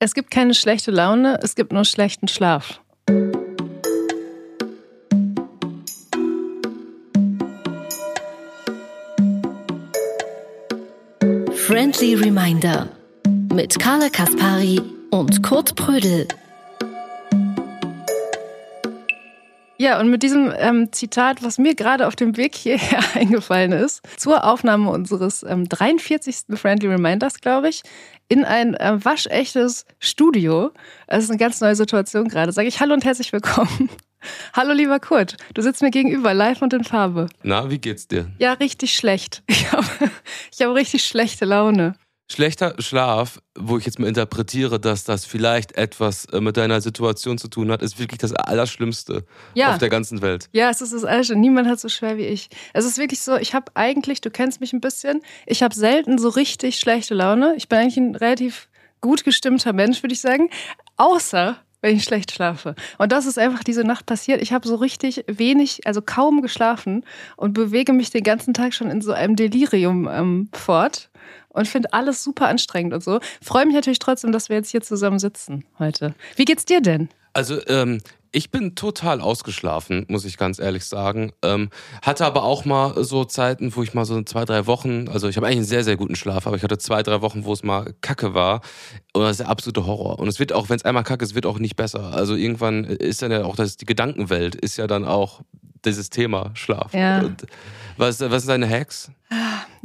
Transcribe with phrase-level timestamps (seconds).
[0.00, 2.80] Es gibt keine schlechte Laune, es gibt nur schlechten Schlaf.
[11.52, 12.88] Friendly Reminder
[13.52, 14.80] mit Carla Kaspari
[15.10, 16.28] und Kurt Prödel.
[19.80, 24.02] Ja, und mit diesem ähm, Zitat, was mir gerade auf dem Weg hierher eingefallen ist,
[24.16, 26.56] zur Aufnahme unseres ähm, 43.
[26.56, 27.82] Friendly Reminders, glaube ich,
[28.28, 30.72] in ein äh, waschechtes Studio.
[31.06, 32.50] Das ist eine ganz neue Situation gerade.
[32.50, 33.88] Sage ich Hallo und herzlich willkommen.
[34.52, 37.28] Hallo lieber Kurt, du sitzt mir gegenüber, live und in Farbe.
[37.44, 38.32] Na, wie geht's dir?
[38.38, 39.44] Ja, richtig schlecht.
[39.48, 39.86] Ich habe
[40.50, 41.94] ich hab richtig schlechte Laune.
[42.30, 47.38] Schlechter Schlaf, wo ich jetzt mal interpretiere, dass das vielleicht etwas äh, mit deiner Situation
[47.38, 49.24] zu tun hat, ist wirklich das Allerschlimmste
[49.54, 49.72] Ja.
[49.72, 50.48] auf der ganzen Welt.
[50.52, 51.30] Ja, es ist das Alles.
[51.30, 52.50] Niemand hat so schwer wie ich.
[52.74, 56.18] Es ist wirklich so, ich habe eigentlich, du kennst mich ein bisschen, ich habe selten
[56.18, 57.54] so richtig schlechte Laune.
[57.56, 58.68] Ich bin eigentlich ein relativ
[59.00, 60.50] gut gestimmter Mensch, würde ich sagen.
[60.96, 62.74] Außer wenn ich schlecht schlafe.
[62.98, 64.42] Und das ist einfach diese Nacht passiert.
[64.42, 67.04] Ich habe so richtig wenig, also kaum geschlafen
[67.36, 71.10] und bewege mich den ganzen Tag schon in so einem Delirium ähm, fort
[71.48, 73.20] und finde alles super anstrengend und so.
[73.42, 76.14] Freue mich natürlich trotzdem, dass wir jetzt hier zusammen sitzen heute.
[76.36, 77.08] Wie geht's dir denn?
[77.32, 78.00] Also, ähm,
[78.32, 81.32] ich bin total ausgeschlafen, muss ich ganz ehrlich sagen.
[81.42, 81.70] Ähm,
[82.02, 85.36] hatte aber auch mal so Zeiten, wo ich mal so zwei, drei Wochen, also ich
[85.36, 87.62] habe eigentlich einen sehr, sehr guten Schlaf, aber ich hatte zwei, drei Wochen, wo es
[87.62, 88.60] mal kacke war.
[89.12, 90.18] Und das ist der absolute Horror.
[90.18, 92.12] Und es wird auch, wenn es einmal kacke ist, wird auch nicht besser.
[92.12, 95.40] Also irgendwann ist dann ja auch das, die Gedankenwelt ist ja dann auch
[95.84, 96.92] dieses Thema Schlaf.
[96.94, 97.20] Ja.
[97.20, 97.46] Und
[97.96, 99.10] was, was sind deine Hacks?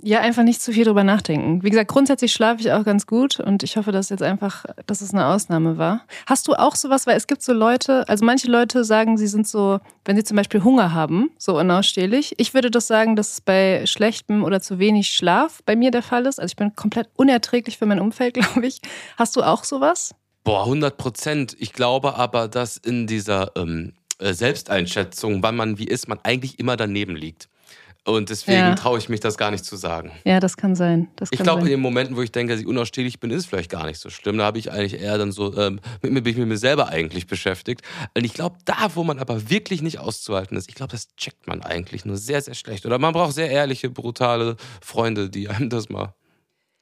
[0.01, 1.63] Ja, einfach nicht zu viel drüber nachdenken.
[1.63, 5.01] Wie gesagt, grundsätzlich schlafe ich auch ganz gut und ich hoffe, dass jetzt einfach, dass
[5.01, 6.01] es eine Ausnahme war.
[6.27, 9.47] Hast du auch sowas, weil es gibt so Leute, also manche Leute sagen, sie sind
[9.47, 12.35] so, wenn sie zum Beispiel Hunger haben, so unausstehlich.
[12.37, 16.03] Ich würde das sagen, dass es bei schlechtem oder zu wenig Schlaf bei mir der
[16.03, 16.39] Fall ist.
[16.39, 18.81] Also ich bin komplett unerträglich für mein Umfeld, glaube ich.
[19.17, 20.13] Hast du auch sowas?
[20.43, 21.55] Boah, 100 Prozent.
[21.59, 26.59] Ich glaube aber, dass in dieser ähm, äh, Selbsteinschätzung, wann man wie ist, man eigentlich
[26.59, 27.49] immer daneben liegt.
[28.05, 28.75] Und deswegen Ja.
[28.75, 30.11] traue ich mich das gar nicht zu sagen.
[30.25, 31.07] Ja, das kann sein.
[31.15, 33.45] Das Ich glaube, in den Momenten, wo ich denke, dass ich unausstehlich bin, ist es
[33.45, 34.37] vielleicht gar nicht so schlimm.
[34.37, 36.89] Da habe ich eigentlich eher dann so, ähm, mit mir bin ich mit mir selber
[36.89, 37.81] eigentlich beschäftigt.
[38.13, 41.47] Und ich glaube, da, wo man aber wirklich nicht auszuhalten ist, ich glaube, das checkt
[41.47, 42.85] man eigentlich nur sehr, sehr schlecht.
[42.85, 46.13] Oder man braucht sehr ehrliche, brutale Freunde, die einem das mal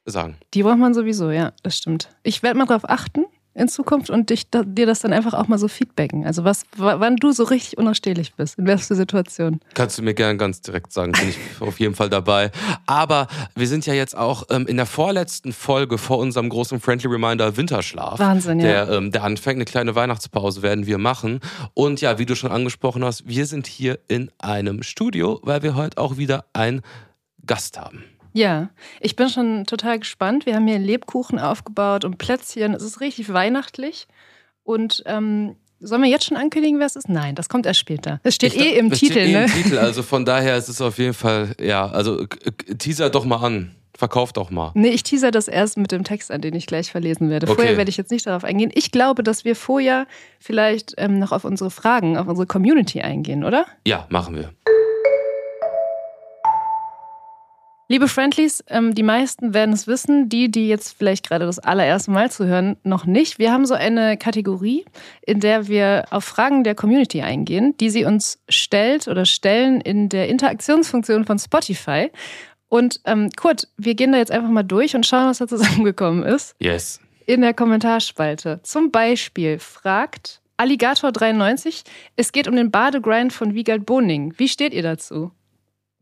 [0.06, 0.38] sagen.
[0.56, 2.10] Die braucht man sowieso, ja, das stimmt.
[2.24, 5.58] Ich werde mal drauf achten in Zukunft und dich, dir das dann einfach auch mal
[5.58, 6.26] so feedbacken.
[6.26, 9.60] Also was, wann du so richtig unausstehlich bist, in welcher Situation.
[9.74, 12.52] Kannst du mir gern ganz direkt sagen, bin ich auf jeden Fall dabei.
[12.86, 17.10] Aber wir sind ja jetzt auch ähm, in der vorletzten Folge vor unserem großen Friendly
[17.10, 18.20] Reminder Winterschlaf.
[18.20, 18.86] Wahnsinn, ja.
[18.86, 21.42] Der, ähm, der anfängt, eine kleine Weihnachtspause werden wir machen.
[21.74, 25.76] Und ja, wie du schon angesprochen hast, wir sind hier in einem Studio, weil wir
[25.76, 26.82] heute auch wieder einen
[27.46, 28.04] Gast haben.
[28.34, 28.70] Ja,
[29.00, 30.46] ich bin schon total gespannt.
[30.46, 32.74] Wir haben hier Lebkuchen aufgebaut und Plätzchen.
[32.74, 34.08] Es ist richtig weihnachtlich.
[34.64, 37.10] Und ähm, sollen wir jetzt schon ankündigen, wer es ist?
[37.10, 38.20] Nein, das kommt erst später.
[38.24, 39.46] Es steht Ich eh im das Titel, steht eh ne?
[39.46, 42.26] Im Titel, also von daher ist es auf jeden Fall, ja, also
[42.78, 43.76] teaser doch mal an.
[43.98, 44.72] Verkauf doch mal.
[44.74, 47.48] Nee, ich teaser das erst mit dem Text an, den ich gleich verlesen werde.
[47.48, 47.56] Okay.
[47.56, 48.72] Vorher werde ich jetzt nicht darauf eingehen.
[48.74, 50.08] Ich glaube, dass wir vorher
[50.40, 53.66] vielleicht ähm, noch auf unsere Fragen, auf unsere Community eingehen, oder?
[53.86, 54.54] Ja, machen wir.
[57.92, 62.10] Liebe Friendlies, ähm, die meisten werden es wissen, die, die jetzt vielleicht gerade das allererste
[62.10, 63.38] Mal zuhören, noch nicht.
[63.38, 64.86] Wir haben so eine Kategorie,
[65.24, 70.08] in der wir auf Fragen der Community eingehen, die sie uns stellt oder stellen in
[70.08, 72.10] der Interaktionsfunktion von Spotify.
[72.70, 76.24] Und ähm, Kurt, wir gehen da jetzt einfach mal durch und schauen, was da zusammengekommen
[76.24, 77.02] ist Yes.
[77.26, 78.62] in der Kommentarspalte.
[78.64, 81.84] Zum Beispiel fragt Alligator93,
[82.16, 84.34] es geht um den Badegrind von Wiegald Boning.
[84.38, 85.32] Wie steht ihr dazu?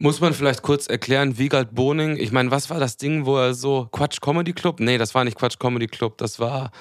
[0.01, 3.53] Muss man vielleicht kurz erklären, Wiegald Boning, ich meine, was war das Ding, wo er
[3.53, 4.79] so Quatsch Comedy Club?
[4.79, 6.71] Nee, das war nicht Quatsch Comedy Club, das war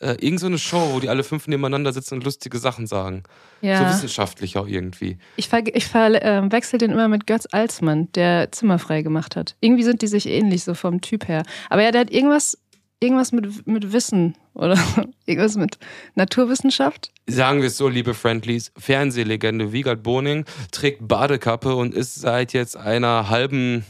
[0.00, 3.24] äh, irgend so eine Show, wo die alle fünf nebeneinander sitzen und lustige Sachen sagen.
[3.60, 3.88] So Ja.
[3.88, 5.18] wissenschaftlich auch irgendwie.
[5.34, 9.56] Ich, ver ich verwechsel den immer mit Götz Alsmann, der Zimmer frei gemacht hat.
[9.60, 11.42] Irgendwie sind die sich ähnlich, so vom Typ her.
[11.70, 12.56] Aber ja, der hat irgendwas,
[13.00, 14.76] irgendwas mit, mit Wissen oder
[15.26, 15.78] irgendwas mit
[16.14, 17.10] Naturwissenschaft.
[17.26, 22.76] Sagen wir es so, liebe Friendlies, Fernsehlegende Wiegald Boning trägt Badekappe und ist seit jetzt
[22.76, 23.84] einer halben,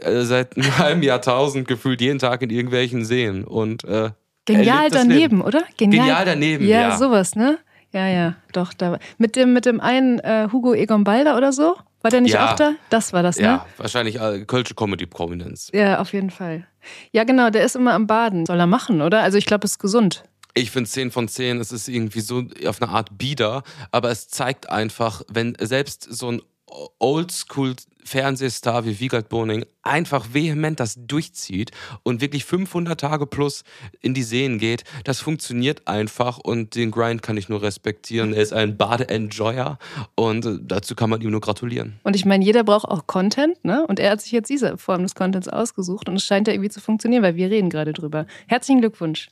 [0.00, 3.44] äh, seit einem halben Jahrtausend gefühlt jeden Tag in irgendwelchen Seen.
[3.44, 4.10] Und äh,
[4.46, 5.42] Genial daneben, Leben.
[5.42, 5.62] oder?
[5.76, 6.80] Genial daneben, ja.
[6.80, 6.96] ja.
[6.98, 7.58] sowas, ne?
[7.92, 8.72] Ja, ja, doch.
[8.72, 11.76] Da, mit, dem, mit dem einen äh, Hugo Egon Balder oder so?
[12.02, 12.52] War der nicht Ja.
[12.52, 12.72] auch da?
[12.88, 13.44] Das war das, ne?
[13.44, 15.70] Ja, wahrscheinlich äh, Kölsche Comedy-Prominenz.
[15.74, 16.66] Ja, auf jeden Fall.
[17.12, 18.46] Ja, genau, der ist immer am Baden.
[18.46, 19.22] Soll er machen, oder?
[19.22, 20.24] Also ich glaube, es ist gesund.
[20.54, 23.62] Ich finde 10 von 10, es ist irgendwie so auf eine Art bieder,
[23.92, 26.42] aber es zeigt einfach, wenn selbst so ein
[26.98, 31.70] Oldschool Fernsehstar wie Wiegald Boning einfach vehement das durchzieht
[32.02, 33.64] und wirklich 500 Tage plus
[34.00, 38.32] in die Seen geht, das funktioniert einfach und den Grind kann ich nur respektieren.
[38.32, 39.78] Er ist ein Bade-Enjoyer
[40.14, 41.98] und äh, dazu kann man ihm nur gratulieren.
[42.02, 43.86] Und ich meine, jeder braucht auch Content, ne?
[43.86, 46.70] Und er hat sich jetzt diese Form des Contents ausgesucht und es scheint ja irgendwie
[46.70, 48.26] zu funktionieren, weil wir reden gerade drüber.
[48.46, 49.28] Herzlichen Glückwunsch.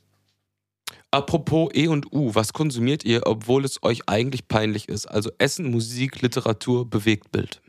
[1.11, 5.07] Apropos E und U, was konsumiert ihr, obwohl es euch eigentlich peinlich ist?
[5.07, 7.63] Also Essen, Musik, Literatur, Bewegtbild.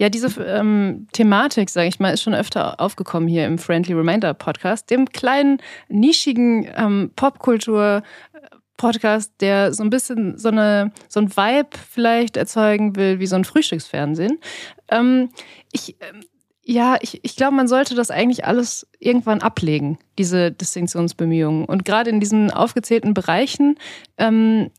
[0.00, 4.32] Ja, diese ähm, Thematik, sage ich mal, ist schon öfter aufgekommen hier im Friendly Reminder
[4.32, 5.58] Podcast, dem kleinen,
[5.90, 8.02] nischigen ähm, Popkultur.
[8.78, 13.36] Podcast, der so ein bisschen so, eine, so ein Vibe vielleicht erzeugen will, wie so
[13.36, 14.38] ein Frühstücksfernsehen.
[14.88, 15.28] Ähm,
[15.70, 16.22] ich, ähm,
[16.64, 21.66] ja, ich, ich glaube, man sollte das eigentlich alles irgendwann ablegen, diese Distinktionsbemühungen.
[21.66, 23.76] Und gerade in diesen aufgezählten Bereichen
[24.16, 24.70] ähm,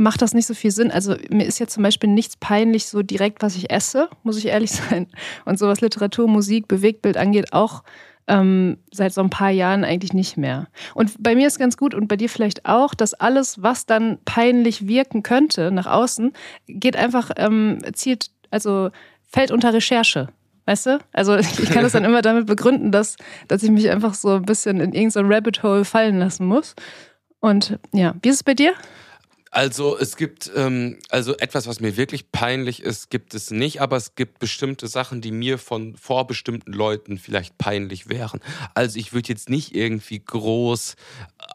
[0.00, 0.90] macht das nicht so viel Sinn.
[0.90, 4.46] Also mir ist jetzt zum Beispiel nichts peinlich so direkt, was ich esse, muss ich
[4.46, 5.06] ehrlich sein.
[5.44, 7.82] Und so was Literatur, Musik, Bewegtbild angeht, auch
[8.26, 10.68] ähm, seit so ein paar Jahren eigentlich nicht mehr.
[10.94, 14.18] Und bei mir ist ganz gut und bei dir vielleicht auch, dass alles, was dann
[14.24, 16.32] peinlich wirken könnte nach außen,
[16.66, 18.90] geht einfach, ähm, zielt, also
[19.26, 20.28] fällt unter Recherche.
[20.66, 20.98] Weißt du?
[21.12, 23.16] Also ich kann das dann immer damit begründen, dass,
[23.48, 26.74] dass ich mich einfach so ein bisschen in irgendein Rabbit Hole fallen lassen muss.
[27.40, 28.74] Und ja, wie ist es bei dir?
[29.52, 33.96] Also es gibt, ähm, also etwas, was mir wirklich peinlich ist, gibt es nicht, aber
[33.96, 38.38] es gibt bestimmte Sachen, die mir von vor bestimmten Leuten vielleicht peinlich wären.
[38.74, 40.94] Also ich würde jetzt nicht irgendwie groß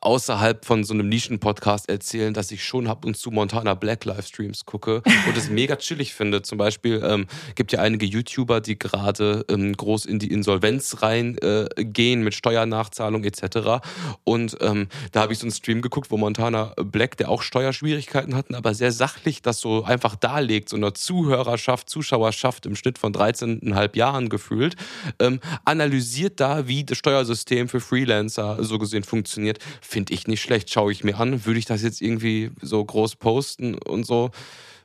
[0.01, 4.65] außerhalb von so einem Nischen-Podcast erzählen, dass ich schon ab und zu Montana Black Livestreams
[4.65, 6.41] gucke und es mega chillig finde.
[6.41, 12.19] Zum Beispiel ähm, gibt ja einige YouTuber, die gerade ähm, groß in die Insolvenz reingehen
[12.19, 13.85] äh, mit Steuernachzahlung etc.
[14.25, 17.84] Und ähm, da habe ich so einen Stream geguckt, wo Montana Black, der auch Steuerschwierigkeiten
[17.85, 22.97] Schwierigkeiten hatten, aber sehr sachlich das so einfach darlegt, so einer Zuhörerschaft, Zuschauerschaft im Schnitt
[22.97, 24.75] von 13,5 Jahren gefühlt,
[25.19, 29.59] ähm, analysiert da, wie das Steuersystem für Freelancer so gesehen funktioniert.
[29.81, 31.45] Finde ich nicht schlecht, schaue ich mir an.
[31.45, 34.31] Würde ich das jetzt irgendwie so groß posten und so?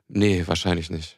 [0.09, 1.17] Nee, wahrscheinlich nicht.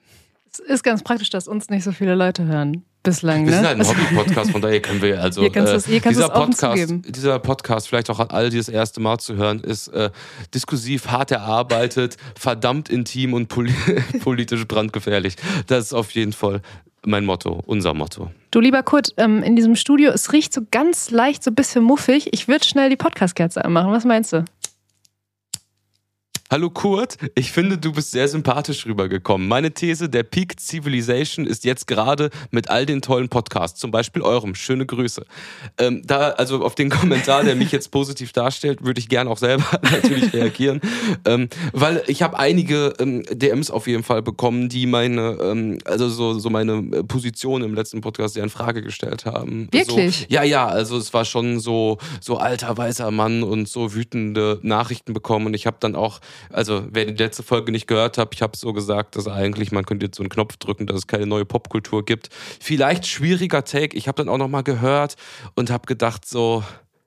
[0.52, 3.46] Es ist ganz praktisch, dass uns nicht so viele Leute hören bislang.
[3.46, 3.56] Wir ne?
[3.56, 5.40] sind halt ein Hobby-Podcast, von daher können wir also.
[5.42, 8.50] Ihr kannst äh, es, ihr kannst dieser, es Podcast, dieser Podcast, vielleicht auch an all
[8.50, 10.10] die das erste Mal zu hören, ist äh,
[10.52, 13.72] diskursiv, hart erarbeitet, verdammt intim und poli
[14.22, 15.36] politisch brandgefährlich.
[15.68, 16.60] Das ist auf jeden Fall
[17.06, 18.30] mein Motto, unser Motto.
[18.50, 21.82] Du lieber Kurt, ähm, in diesem Studio, es riecht so ganz leicht, so ein bisschen
[21.82, 22.28] muffig.
[22.32, 23.90] Ich würde schnell die Podcast-Kerze anmachen.
[23.90, 24.44] Was meinst du?
[26.52, 29.48] Hallo Kurt, ich finde, du bist sehr sympathisch rübergekommen.
[29.48, 34.20] Meine These, der Peak Civilization ist jetzt gerade mit all den tollen Podcasts, zum Beispiel
[34.20, 34.54] eurem.
[34.54, 35.24] Schöne Grüße.
[35.78, 39.38] Ähm, da, also auf den Kommentar, der mich jetzt positiv darstellt, würde ich gerne auch
[39.38, 40.82] selber natürlich reagieren.
[41.24, 46.10] Ähm, weil ich habe einige ähm, DMs auf jeden Fall bekommen, die meine, ähm, also
[46.10, 49.68] so, so meine Position im letzten Podcast sehr in Frage gestellt haben.
[49.72, 50.18] Wirklich?
[50.18, 54.58] So, ja, ja, also es war schon so, so alter weißer Mann und so wütende
[54.60, 55.46] Nachrichten bekommen.
[55.46, 58.56] Und ich habe dann auch also wer die letzte Folge nicht gehört hat, ich habe
[58.56, 61.44] so gesagt, dass eigentlich man könnte jetzt so einen Knopf drücken, dass es keine neue
[61.44, 62.28] Popkultur gibt.
[62.60, 63.96] Vielleicht schwieriger Take.
[63.96, 65.16] Ich habe dann auch noch mal gehört
[65.54, 66.62] und habe gedacht so,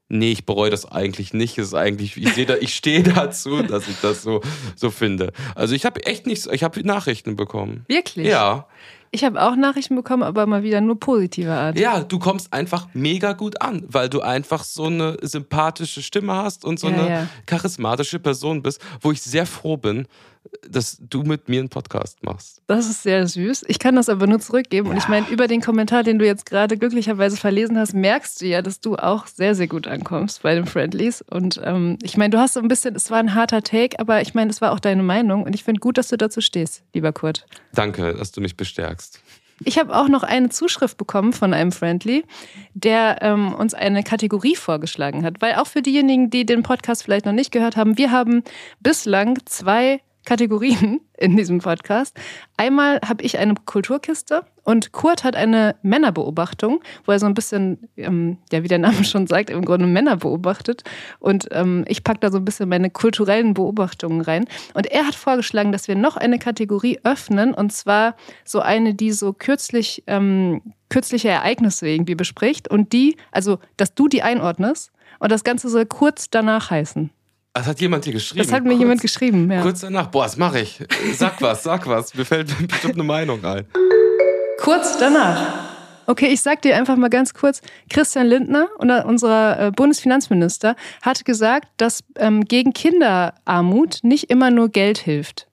[0.09, 1.57] nee, ich bereue das eigentlich nicht.
[1.57, 4.41] Es ist eigentlich, ich sehe da, ich stehe dazu, dass ich das so
[4.75, 5.31] so finde.
[5.55, 7.85] Also ich habe echt nichts, ich habe Nachrichten bekommen.
[7.87, 8.27] Wirklich?
[8.27, 8.67] Ja.
[9.11, 11.79] Ich habe auch Nachrichten bekommen, aber mal wieder nur positiver Art.
[11.79, 16.65] Ja, du kommst einfach mega gut an, weil du einfach so eine sympathische Stimme hast
[16.65, 17.27] und so Ja, eine ja.
[17.45, 20.07] charismatische Person bist, wo ich sehr froh bin,
[20.67, 22.61] dass du mit mir einen Podcast machst.
[22.67, 23.65] Das ist sehr süß.
[23.67, 24.89] Ich kann das aber nur zurückgeben.
[24.89, 28.45] Und ich meine, über den Kommentar, den du jetzt gerade glücklicherweise verlesen hast, merkst du
[28.45, 31.21] ja, dass du auch sehr, sehr gut ankommst bei den Friendlies.
[31.21, 34.21] Und ähm, ich meine, du hast so ein bisschen, es war ein harter Take, aber
[34.21, 35.43] ich meine, es war auch deine Meinung.
[35.43, 37.45] Und ich finde gut, dass du dazu stehst, lieber Kurt.
[37.73, 39.19] Danke, dass du mich bestärkst.
[39.63, 42.25] Ich habe auch noch eine Zuschrift bekommen von einem Friendly,
[42.73, 45.41] der ähm, uns eine Kategorie vorgeschlagen hat.
[45.41, 48.43] Weil auch für diejenigen, die den Podcast vielleicht noch nicht gehört haben, wir haben
[48.81, 52.17] bislang zwei Kategorien in diesem Podcast.
[52.57, 57.87] Einmal habe ich eine Kulturkiste und Kurt hat eine Männerbeobachtung, wo er so ein bisschen,
[57.95, 60.83] ähm, ja, wie der Name schon sagt, im Grunde Männer beobachtet.
[61.19, 64.45] Und ähm, ich packe da so ein bisschen meine kulturellen Beobachtungen rein.
[64.73, 69.11] Und er hat vorgeschlagen, dass wir noch eine Kategorie öffnen, und zwar so eine, die
[69.11, 75.31] so kürzlich, ähm, kürzliche Ereignisse irgendwie bespricht und die, also, dass du die einordnest und
[75.31, 77.09] das Ganze soll kurz danach heißen.
[77.55, 78.43] Das hat jemand hier geschrieben.
[78.43, 79.61] Das hat mir kurz, jemand geschrieben, ja.
[79.61, 80.07] Kurz danach.
[80.07, 80.83] Boah, das mache ich.
[81.13, 82.13] Sag was, sag was.
[82.13, 83.65] Mir fällt bestimmt eine Meinung ein.
[84.59, 85.63] Kurz danach.
[86.05, 91.69] Okay, ich sag dir einfach mal ganz kurz, Christian Lindner, unser äh, Bundesfinanzminister, hat gesagt,
[91.77, 95.47] dass ähm, gegen Kinderarmut nicht immer nur Geld hilft.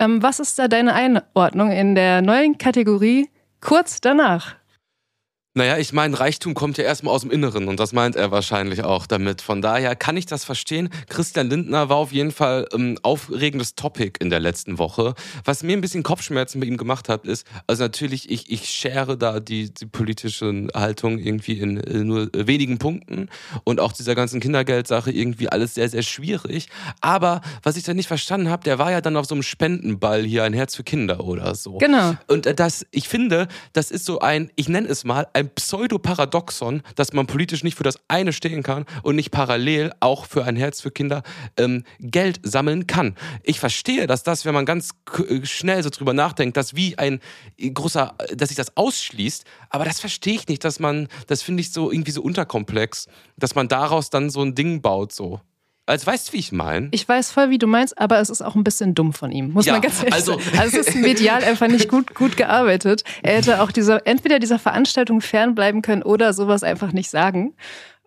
[0.00, 3.30] Ähm, was ist da deine Einordnung in der neuen Kategorie
[3.60, 4.56] kurz danach.
[5.58, 8.84] Naja, ich meine, Reichtum kommt ja erstmal aus dem Inneren und das meint er wahrscheinlich
[8.84, 9.42] auch damit.
[9.42, 10.88] Von daher kann ich das verstehen.
[11.08, 15.14] Christian Lindner war auf jeden Fall ein ähm, aufregendes Topic in der letzten Woche.
[15.44, 19.18] Was mir ein bisschen Kopfschmerzen bei ihm gemacht hat, ist, also natürlich, ich, ich share
[19.18, 23.28] da die, die politische Haltung irgendwie in, in nur wenigen Punkten
[23.64, 26.68] und auch dieser ganzen Kindergeldsache irgendwie alles sehr, sehr schwierig.
[27.00, 30.22] Aber was ich da nicht verstanden habe, der war ja dann auf so einem Spendenball
[30.22, 31.78] hier, ein Herz für Kinder oder so.
[31.78, 32.14] Genau.
[32.28, 37.12] Und das, ich finde, das ist so ein, ich nenne es mal, ein Pseudoparadoxon, dass
[37.12, 40.80] man politisch nicht für das eine stehen kann und nicht parallel auch für ein Herz
[40.80, 41.22] für Kinder
[41.56, 43.16] ähm, Geld sammeln kann.
[43.42, 44.90] Ich verstehe, dass das, wenn man ganz
[45.28, 47.20] äh, schnell so drüber nachdenkt, dass wie ein
[47.58, 51.72] großer, dass sich das ausschließt, aber das verstehe ich nicht, dass man, das finde ich
[51.72, 55.40] so irgendwie so unterkomplex, dass man daraus dann so ein Ding baut so.
[55.88, 56.88] Also weißt du, wie ich meine?
[56.90, 59.52] Ich weiß voll, wie du meinst, aber es ist auch ein bisschen dumm von ihm,
[59.52, 60.58] muss Ja, man ganz ehrlich also- sagen.
[60.58, 63.04] Also es ist medial einfach nicht gut, gut gearbeitet.
[63.22, 67.54] Er hätte auch dieser, entweder dieser Veranstaltung fernbleiben können oder sowas einfach nicht sagen.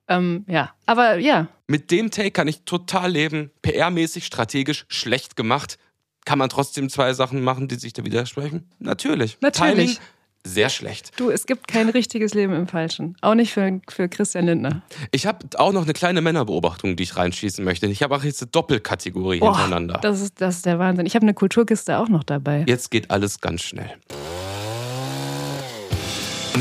[0.08, 3.50] Ähm, ja, aber ja, Mit dem Take kann ich total leben.
[3.64, 5.78] PR-mäßig, strategisch schlecht gemacht.
[6.26, 8.70] Kann man trotzdem zwei Sachen machen, die sich da widersprechen?
[8.80, 9.38] Natürlich.
[9.42, 9.96] Natürlich.
[9.96, 9.98] Timing,
[10.45, 11.12] sehr schlecht.
[11.17, 13.15] du, es gibt kein richtiges Leben im Falschen.
[13.21, 14.81] Auch nicht für, für Christian Lindner.
[15.12, 17.88] Ich habe auch noch eine kleine Männerbeobachtung, die ich reinschießen möchte.
[17.88, 20.00] Ich habe auch jetzt eine Doppelkategorie Boah, hintereinander.
[20.01, 21.05] Das ist, das ist der Wahnsinn.
[21.05, 22.65] Ich habe eine Kulturkiste auch noch dabei.
[22.67, 23.91] Jetzt geht alles ganz schnell.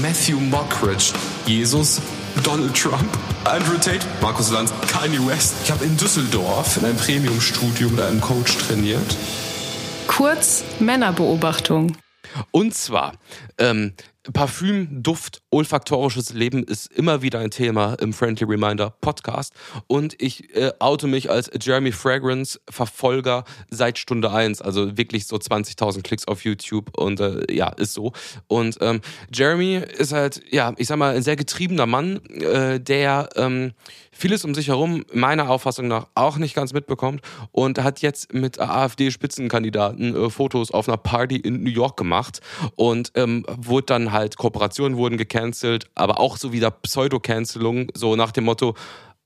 [0.01, 1.13] Matthew Mockridge,
[1.47, 2.01] Jesus,
[2.45, 3.09] Donald Trump,
[3.45, 5.57] Andrew Tate, Markus Lanz, Kanye West.
[5.65, 9.17] Ich habe in Düsseldorf in einem Premium-Studio mit einem Coach trainiert.
[10.07, 11.97] Kurz Männerbeobachtung.
[12.51, 13.15] Und zwar,
[13.59, 13.95] ähm,
[14.35, 19.55] Parfüm, Duft, olfaktorisches Leben ist immer wieder ein Thema im Friendly Reminder Podcast.
[19.87, 25.37] Und ich äh, oute mich als Jeremy Fragrance Verfolger seit Stunde eins, Also wirklich so
[25.37, 28.13] 20.000 Klicks auf YouTube und äh, ja, ist so.
[28.47, 29.01] Und ähm,
[29.33, 33.73] Jeremy ist halt, ja, ich sag mal, ein sehr getriebener Mann, äh, der ähm,
[34.13, 37.23] vieles um sich herum meiner Auffassung nach auch nicht ganz mitbekommt
[37.53, 42.41] und hat jetzt mit AfD-Spitzenkandidaten äh, Fotos auf einer Party in New York gemacht
[42.77, 48.33] und ähm, wurde dann halt, Kooperationen wurden gecancelt, aber auch so wieder Pseudo-Cancelung, so nach
[48.33, 48.75] dem Motto,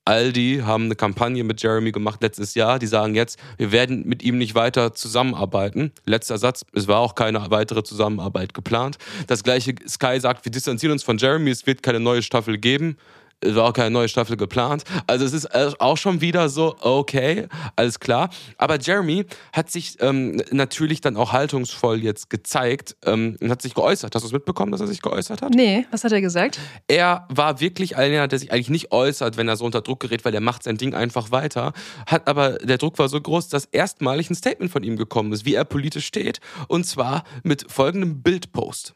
[0.07, 2.79] Aldi haben eine Kampagne mit Jeremy gemacht letztes Jahr.
[2.79, 5.93] Die sagen jetzt, wir werden mit ihm nicht weiter zusammenarbeiten.
[6.05, 8.99] Letzter Satz, es war auch keine weitere Zusammenarbeit geplant.
[9.29, 12.99] Das gleiche Sky sagt, wir distanzieren uns von Jeremy, es wird keine neue Staffel geben.
[13.45, 14.85] Es war auch keine neue Staffel geplant.
[15.07, 17.47] Also es ist äh, auch schon wieder so, okay,
[17.77, 18.31] alles klar.
[18.59, 23.75] Aber Jeremy hat sich ähm, natürlich dann auch haltungsvoll jetzt gezeigt ähm, und hat sich
[23.75, 24.15] geäußert.
[24.15, 25.51] Hast du es mitbekommen, dass er sich geäußert hat?
[25.55, 26.59] Nee, was hat er gesagt?
[26.89, 30.25] er war wirklich einer, der sich eigentlich nicht äußert, wenn er so unter Druck gerät,
[30.25, 31.73] weil er macht sein Ding einfach weiter.
[32.07, 35.45] Hat aber der Druck war so groß, dass erstmalig ein Statement von ihm gekommen ist,
[35.45, 36.41] wie er politisch steht.
[36.69, 38.95] Und zwar mit folgendem Bildpost.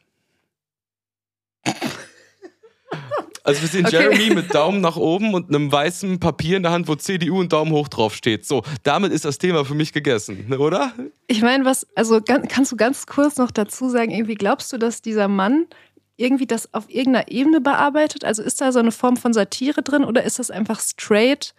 [3.49, 4.03] Also wir sehen Okay.
[4.03, 7.51] Jeremy mit Daumen nach oben und einem weißen Papier in der Hand, wo CDU und
[7.51, 8.45] Daumen hoch drauf steht.
[8.45, 10.93] So, damit ist das Thema für mich gegessen, ne, oder?
[11.25, 15.01] Ich meine, was, also kannst du ganz kurz noch dazu sagen, irgendwie glaubst du, dass
[15.01, 15.65] dieser Mann
[16.17, 18.23] irgendwie das auf irgendeiner Ebene bearbeitet?
[18.23, 21.55] Also ist da so eine Form von Satire drin oder ist das einfach straight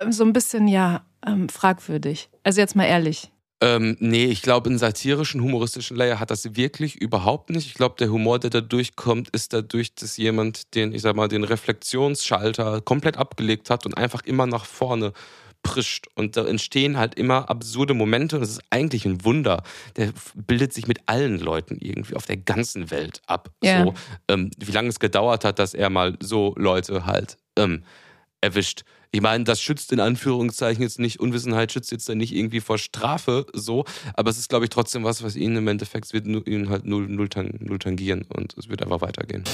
[0.00, 2.28] ähm, so ein bisschen, ja, ähm, fragwürdig?
[2.42, 3.30] Also jetzt mal ehrlich.
[3.60, 7.66] Ähm, nee, ich glaube, einen satirischen, humoristischen Layer hat das wirklich überhaupt nicht.
[7.66, 11.26] Ich glaube, der Humor, der da durchkommt, ist dadurch, dass jemand den, ich sag mal,
[11.26, 15.12] den Reflexionsschalter komplett abgelegt hat und einfach immer nach vorne
[15.62, 16.06] prischt.
[16.14, 19.64] Und da entstehen halt immer absurde Momente und es ist eigentlich ein Wunder.
[19.96, 23.50] Der bildet sich mit allen Leuten irgendwie auf der ganzen Welt ab.
[23.62, 23.84] Ja.
[23.84, 23.94] So,
[24.28, 27.82] ähm, wie lange es gedauert hat, dass er mal so Leute halt ähm,
[28.40, 28.84] erwischt.
[29.10, 32.76] Ich meine, das schützt in Anführungszeichen jetzt nicht, Unwissenheit schützt jetzt dann nicht irgendwie vor
[32.76, 36.42] Strafe so, aber es ist, glaube ich, trotzdem was, was ihn im Endeffekt wird nu-
[36.42, 39.44] ihn halt null, null, tang, null tangieren und es wird einfach weitergehen.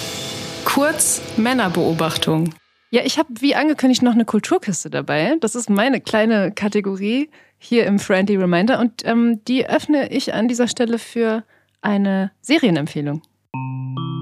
[0.65, 2.53] Kurz Männerbeobachtung.
[2.91, 5.37] Ja, ich habe wie angekündigt noch eine Kulturkiste dabei.
[5.41, 10.49] Das ist meine kleine Kategorie hier im Friendly Reminder und ähm, die öffne ich an
[10.49, 11.45] dieser Stelle für
[11.81, 13.23] eine Serienempfehlung.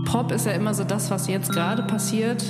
[0.04, 2.44] Pop ist ja immer so das, was jetzt gerade passiert.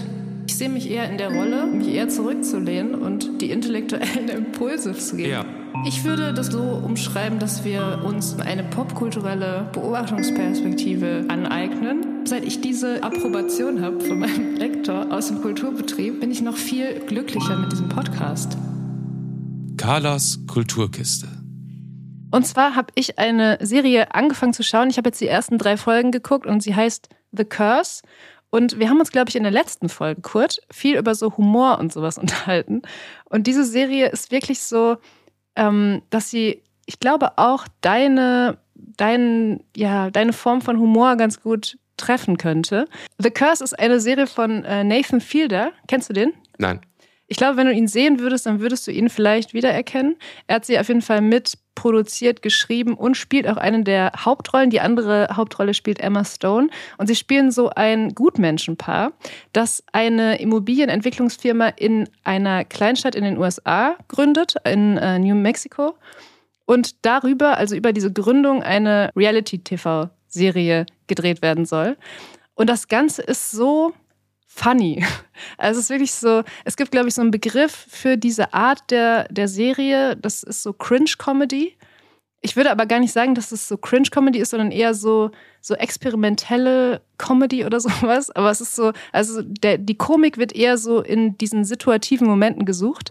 [0.52, 5.16] Ich sehe mich eher in der Rolle, mich eher zurückzulehnen und die intellektuellen Impulse zu
[5.16, 5.46] geben.
[5.86, 12.26] Ich würde das so umschreiben, dass wir uns eine popkulturelle Beobachtungsperspektive aneignen.
[12.26, 17.00] Seit ich diese Approbation habe von meinem Lektor aus dem Kulturbetrieb, bin ich noch viel
[17.00, 18.58] glücklicher mit diesem Podcast.
[19.78, 21.28] Carlas Kulturkiste.
[22.30, 24.90] Und zwar habe ich eine Serie angefangen zu schauen.
[24.90, 28.02] Ich habe jetzt die ersten drei Folgen geguckt und sie heißt The Curse.
[28.54, 31.78] Und wir haben uns, glaube ich, in der letzten Folge, Kurt, viel über so Humor
[31.78, 32.82] und sowas unterhalten.
[33.24, 34.98] Und diese Serie ist wirklich so,
[35.56, 41.78] ähm, dass sie, ich glaube, auch deine, dein, ja, deine Form von Humor ganz gut
[41.96, 42.86] treffen könnte.
[43.18, 45.72] The Curse ist eine Serie von äh, Nathan Fielder.
[45.88, 46.34] Kennst du den?
[46.58, 46.80] Nein.
[47.28, 50.16] Ich glaube, wenn du ihn sehen würdest, dann würdest du ihn vielleicht wiedererkennen.
[50.46, 54.70] Er hat sie auf jeden Fall mit produziert, geschrieben und spielt auch eine der Hauptrollen.
[54.70, 56.68] Die andere Hauptrolle spielt Emma Stone.
[56.98, 59.12] Und sie spielen so ein Gutmenschenpaar,
[59.52, 65.94] das eine Immobilienentwicklungsfirma in einer Kleinstadt in den USA gründet, in äh, New Mexico.
[66.66, 71.96] Und darüber, also über diese Gründung, eine Reality-TV-Serie gedreht werden soll.
[72.54, 73.92] Und das Ganze ist so
[74.54, 75.04] funny.
[75.58, 78.90] Also es ist wirklich so, es gibt, glaube ich, so einen Begriff für diese Art
[78.92, 81.76] der, der Serie, das ist so Cringe-Comedy.
[82.42, 85.74] Ich würde aber gar nicht sagen, dass es so Cringe-Comedy ist, sondern eher so, so
[85.74, 88.30] experimentelle Comedy oder sowas.
[88.30, 92.64] Aber es ist so, also der, die Komik wird eher so in diesen situativen Momenten
[92.64, 93.10] gesucht.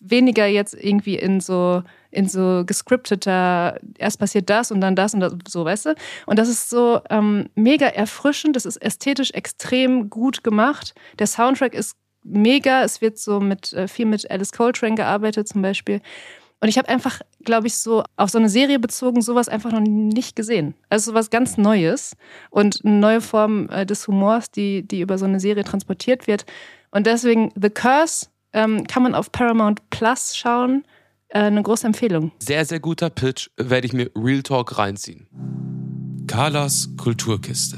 [0.00, 1.82] Weniger jetzt irgendwie in so
[2.16, 5.94] in so gescripteter, erst passiert das und dann das und das, so, weißt du?
[6.24, 10.94] Und das ist so ähm, mega erfrischend, das ist ästhetisch extrem gut gemacht.
[11.18, 15.62] Der Soundtrack ist mega, es wird so mit äh, viel mit Alice Coltrane gearbeitet zum
[15.62, 16.00] Beispiel.
[16.60, 19.80] Und ich habe einfach, glaube ich, so auf so eine Serie bezogen sowas einfach noch
[19.80, 20.74] nicht gesehen.
[20.88, 22.16] Also sowas ganz Neues
[22.48, 26.46] und eine neue Form äh, des Humors, die, die über so eine Serie transportiert wird.
[26.90, 30.84] Und deswegen The Curse ähm, kann man auf Paramount Plus schauen.
[31.36, 32.32] Äh, eine große Empfehlung.
[32.38, 33.50] Sehr, sehr guter Pitch.
[33.58, 35.28] Werde ich mir Real Talk reinziehen.
[36.26, 37.76] Carlas Kulturkiste.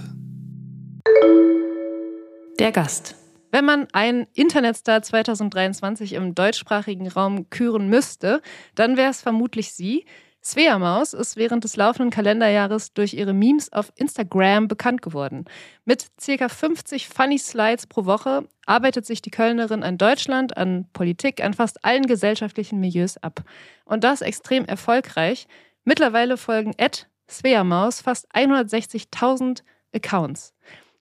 [2.61, 3.17] Der Gast.
[3.51, 8.43] Wenn man einen Internetstar 2023 im deutschsprachigen Raum küren müsste,
[8.77, 10.05] dann wäre es vermutlich sie.
[10.43, 15.45] Svea Maus ist während des laufenden Kalenderjahres durch ihre Memes auf Instagram bekannt geworden.
[15.85, 16.49] Mit ca.
[16.49, 21.85] 50 Funny Slides pro Woche arbeitet sich die Kölnerin an Deutschland, an Politik, an fast
[21.85, 23.43] allen gesellschaftlichen Milieus ab.
[23.85, 25.47] Und das extrem erfolgreich.
[25.85, 29.63] Mittlerweile folgen Ed Svea Maus fast 160.000
[29.95, 30.55] Accounts.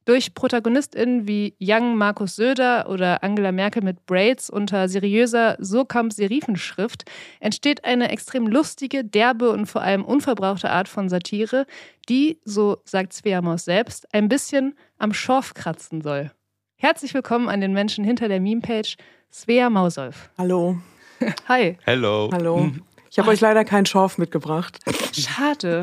[0.08, 7.04] Durch ProtagonistInnen wie Young Markus Söder oder Angela Merkel mit Braids unter seriöser Surkamp-Serifenschrift
[7.42, 11.66] entsteht eine extrem lustige, derbe und vor allem unverbrauchte Art von Satire,
[12.08, 16.32] die, so sagt Svea Maus selbst, ein bisschen am Schorf kratzen soll.
[16.78, 18.96] Herzlich willkommen an den Menschen hinter der Meme-Page,
[19.30, 20.30] Svea Mausolf.
[20.38, 20.78] Hallo.
[21.50, 21.78] Hi.
[21.84, 22.30] Hello.
[22.32, 22.72] Hallo.
[23.18, 24.78] Ich habe euch leider keinen Schorf mitgebracht.
[25.12, 25.82] Schade.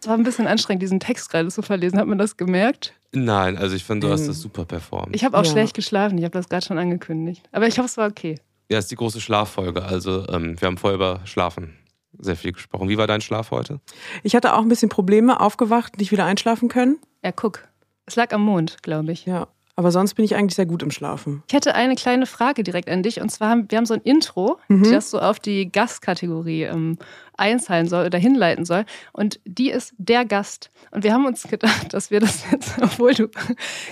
[0.00, 1.98] Es war ein bisschen anstrengend, diesen Text gerade zu verlesen.
[1.98, 2.94] Hat man das gemerkt?
[3.10, 5.08] Nein, also ich finde, du hast das super performt.
[5.16, 5.50] Ich habe auch Ja.
[5.50, 6.16] schlecht geschlafen.
[6.16, 7.42] Ich habe das gerade schon angekündigt.
[7.50, 8.36] Aber ich hoffe, es war okay.
[8.70, 9.82] Ja, ist die große Schlaffolge.
[9.84, 11.76] Also ähm, wir haben vorher über Schlafen
[12.20, 12.88] sehr viel gesprochen.
[12.88, 13.80] Wie war dein Schlaf heute?
[14.22, 16.98] Ich hatte auch ein bisschen Probleme, aufgewacht, nicht wieder einschlafen können.
[17.24, 17.66] Ja, guck.
[18.06, 19.26] Es lag am Mond, glaube ich.
[19.26, 21.42] Ja, aber sonst bin ich eigentlich sehr gut im Schlafen.
[21.48, 23.20] Ich hätte eine kleine Frage direkt an dich.
[23.20, 24.90] Und zwar haben wir haben so ein Intro, Mhm.
[24.90, 26.98] das so auf die Gastkategorie ähm,
[27.36, 28.84] einzahlen soll oder hinleiten soll.
[29.12, 30.70] Und die ist der Gast.
[30.90, 33.28] Und wir haben uns gedacht, dass wir das jetzt, obwohl du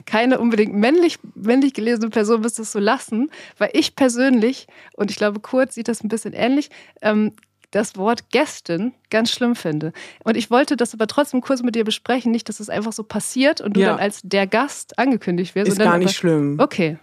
[0.07, 3.31] keine unbedingt männlich, männlich gelesene Person bist, das so lassen.
[3.59, 4.67] Weil ich persönlich,
[4.97, 6.71] und ich glaube, Kurt sieht das ein bisschen ähnlich,
[7.03, 7.33] ähm,
[7.75, 9.93] das Wort Gästin ganz schlimm finde.
[10.23, 13.03] Und ich wollte das aber trotzdem kurz mit dir besprechen, nicht, dass es einfach so
[13.03, 13.91] passiert und du Ja.
[13.91, 15.69] dann als der Gast angekündigt wirst.
[15.69, 16.59] Ist gar aber, nicht schlimm.
[16.61, 16.99] Okay.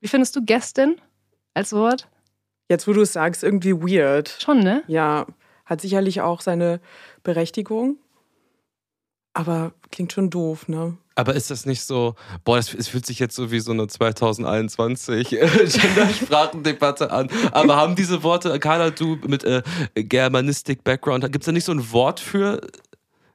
[0.00, 0.96] Wie findest du Gästin
[1.54, 2.08] als Wort?
[2.68, 4.36] Jetzt, wo du es sagst, irgendwie weird.
[4.40, 4.82] Schon, ne?
[4.86, 5.26] Ja,
[5.64, 6.80] hat sicherlich auch seine
[7.22, 7.96] Berechtigung.
[9.36, 10.96] Aber klingt schon doof, ne?
[11.14, 13.86] Aber ist das nicht so, boah, das, es fühlt sich jetzt so wie so eine
[13.86, 17.28] 2021 äh, Gendersprachendebatte an.
[17.52, 19.62] Aber haben diese Worte, Carla, du mit äh,
[19.94, 22.62] Germanistik-Background, gibt es da nicht so ein Wort für,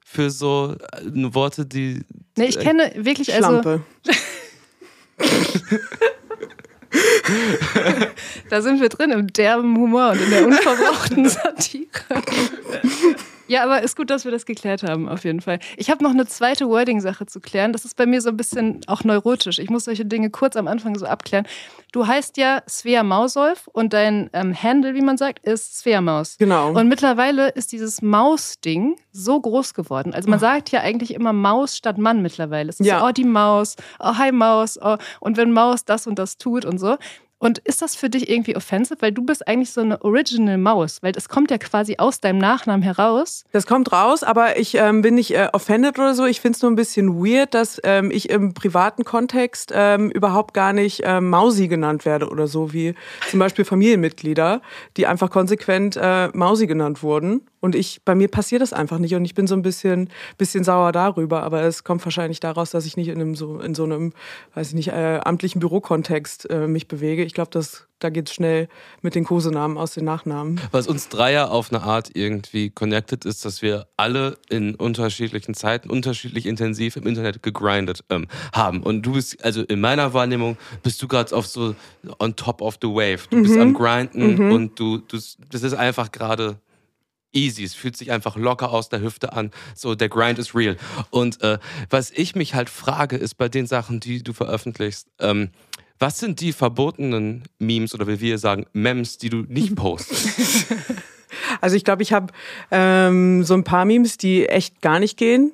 [0.04, 2.02] für so äh, Worte, die.
[2.36, 3.84] Ne, ich kenne wirklich, also Schlampe.
[8.50, 11.88] da sind wir drin im derben Humor und in der unverbrauchten Satire.
[13.52, 15.60] Ja, aber ist gut, dass wir das geklärt haben, auf jeden Fall.
[15.76, 17.74] Ich habe noch eine zweite Wording-Sache zu klären.
[17.74, 19.60] Das ist bei mir so ein bisschen auch neurotisch.
[19.60, 21.46] Ich muss solche Dinge kurz am Anfang so abklären.
[21.92, 26.38] Du heißt ja Svea Mausolf und dein ähm, Handle, wie man sagt, ist Svea Maus.
[26.38, 26.72] Genau.
[26.72, 30.14] Und mittlerweile ist dieses Maus-Ding so groß geworden.
[30.14, 32.70] Also man sagt ja eigentlich immer Maus statt Mann mittlerweile.
[32.70, 33.02] Es ist Ja.
[33.02, 36.64] so, oh, die Maus, oh, hi Maus, oh, und wenn Maus das und das tut
[36.64, 36.96] und so.
[37.42, 39.02] Und ist das für dich irgendwie offensive?
[39.02, 42.38] Weil du bist eigentlich so eine Original Maus, weil es kommt ja quasi aus deinem
[42.38, 43.46] Nachnamen heraus.
[43.52, 46.26] Das kommt raus, aber ich ähm, bin nicht äh, offended oder so.
[46.26, 50.54] Ich finde es nur ein bisschen weird, dass ähm, ich im privaten Kontext ähm, überhaupt
[50.54, 52.94] gar nicht ähm, Mausi genannt werde oder so, wie
[53.28, 54.62] zum Beispiel Familienmitglieder,
[54.96, 57.42] die einfach konsequent äh, Mausi genannt wurden.
[57.62, 60.64] Und ich, bei mir passiert das einfach nicht und ich bin so ein bisschen, bisschen
[60.64, 63.84] sauer darüber, aber es kommt wahrscheinlich daraus, dass ich nicht in einem so, in so
[63.84, 64.14] einem,
[64.56, 67.24] weiß ich nicht, äh, amtlichen Bürokontext äh, mich bewege.
[67.24, 67.52] Ich glaube,
[68.00, 68.68] da geht es schnell
[69.04, 70.60] mit den Kosenamen aus den Nachnamen.
[70.72, 75.92] Was uns Dreier auf eine Art irgendwie connected ist, dass wir alle in unterschiedlichen Zeiten
[75.92, 78.82] unterschiedlich intensiv im Internet gegrindet ähm, haben.
[78.82, 81.76] Und du bist, also in meiner Wahrnehmung, bist du gerade auf so
[82.18, 83.28] on top of the wave.
[83.30, 83.44] Du mhm.
[83.44, 84.52] bist am Grinden mhm.
[84.52, 85.18] und du, du,
[85.52, 86.58] das ist einfach gerade
[87.34, 87.64] easy.
[87.64, 89.52] Es fühlt sich einfach locker aus der Hüfte an.
[89.76, 90.78] So, der Grind ist real.
[91.10, 95.50] Und äh, was ich mich halt frage, ist bei den Sachen, die du veröffentlichst, ähm,
[96.00, 100.66] was sind die verbotenen Memes oder wie wir sagen, Mems, die du nicht postest?
[101.62, 102.34] also ich glaube, ich habe
[102.72, 105.54] ähm, so ein paar Memes, die echt gar nicht gehen.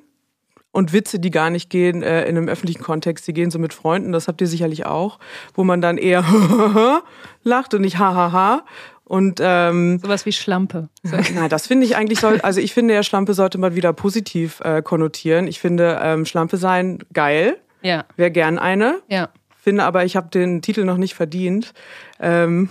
[0.70, 3.72] Und Witze, die gar nicht gehen äh, in einem öffentlichen Kontext, die gehen so mit
[3.72, 5.18] Freunden, das habt ihr sicherlich auch,
[5.54, 6.24] wo man dann eher
[7.42, 8.64] lacht und nicht hahaha.
[9.08, 10.90] Und ähm, sowas wie Schlampe.
[11.34, 14.60] Na, das finde ich eigentlich soll, also ich finde ja Schlampe sollte man wieder positiv
[14.60, 15.46] äh, konnotieren.
[15.46, 17.56] Ich finde ähm, Schlampe sein geil.
[17.80, 18.04] Ja.
[18.16, 19.00] Wäre gern eine.
[19.08, 19.30] Ja.
[19.62, 21.72] Finde aber, ich habe den Titel noch nicht verdient.
[22.20, 22.68] Ähm.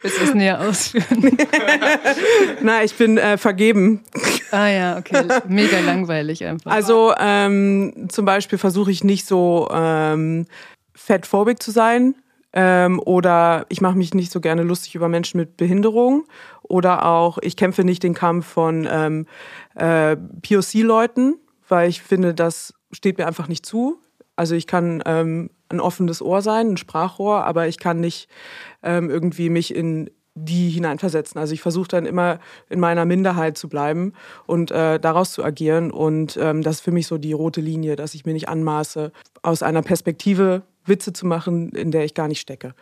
[0.00, 1.36] Willst du es näher ausführen?
[2.62, 4.04] Na, ich bin äh, vergeben.
[4.52, 5.24] Ah ja, okay.
[5.48, 6.70] Mega langweilig einfach.
[6.70, 10.46] Also ähm, zum Beispiel versuche ich nicht so ähm,
[10.94, 12.14] fettphobik zu sein.
[12.52, 16.24] Ähm, oder ich mache mich nicht so gerne lustig über Menschen mit Behinderung.
[16.62, 19.26] Oder auch, ich kämpfe nicht den Kampf von ähm,
[19.74, 21.36] äh, POC-Leuten,
[21.68, 24.00] weil ich finde, das steht mir einfach nicht zu.
[24.36, 28.28] Also ich kann ähm, ein offenes Ohr sein, ein Sprachrohr, aber ich kann nicht
[28.82, 31.40] ähm, irgendwie mich in die hineinversetzen.
[31.40, 34.12] Also ich versuche dann immer in meiner Minderheit zu bleiben
[34.46, 35.90] und äh, daraus zu agieren.
[35.90, 39.12] Und ähm, das ist für mich so die rote Linie, dass ich mir nicht anmaße,
[39.42, 42.74] aus einer Perspektive Witze zu machen, in der ich gar nicht stecke.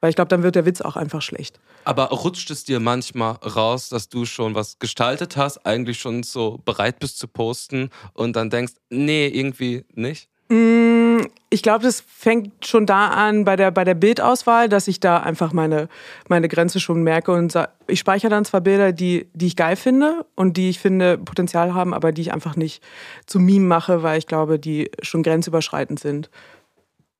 [0.00, 1.58] Weil ich glaube, dann wird der Witz auch einfach schlecht.
[1.84, 6.60] Aber rutscht es dir manchmal raus, dass du schon was gestaltet hast, eigentlich schon so
[6.64, 10.28] bereit bist zu posten und dann denkst, nee, irgendwie nicht?
[10.48, 15.00] Mm, ich glaube, das fängt schon da an bei der, bei der Bildauswahl, dass ich
[15.00, 15.88] da einfach meine,
[16.28, 17.54] meine Grenze schon merke und
[17.86, 21.72] ich speichere dann zwar Bilder, die, die ich geil finde und die ich finde Potenzial
[21.74, 22.82] haben, aber die ich einfach nicht
[23.26, 26.30] zu Meme mache, weil ich glaube, die schon grenzüberschreitend sind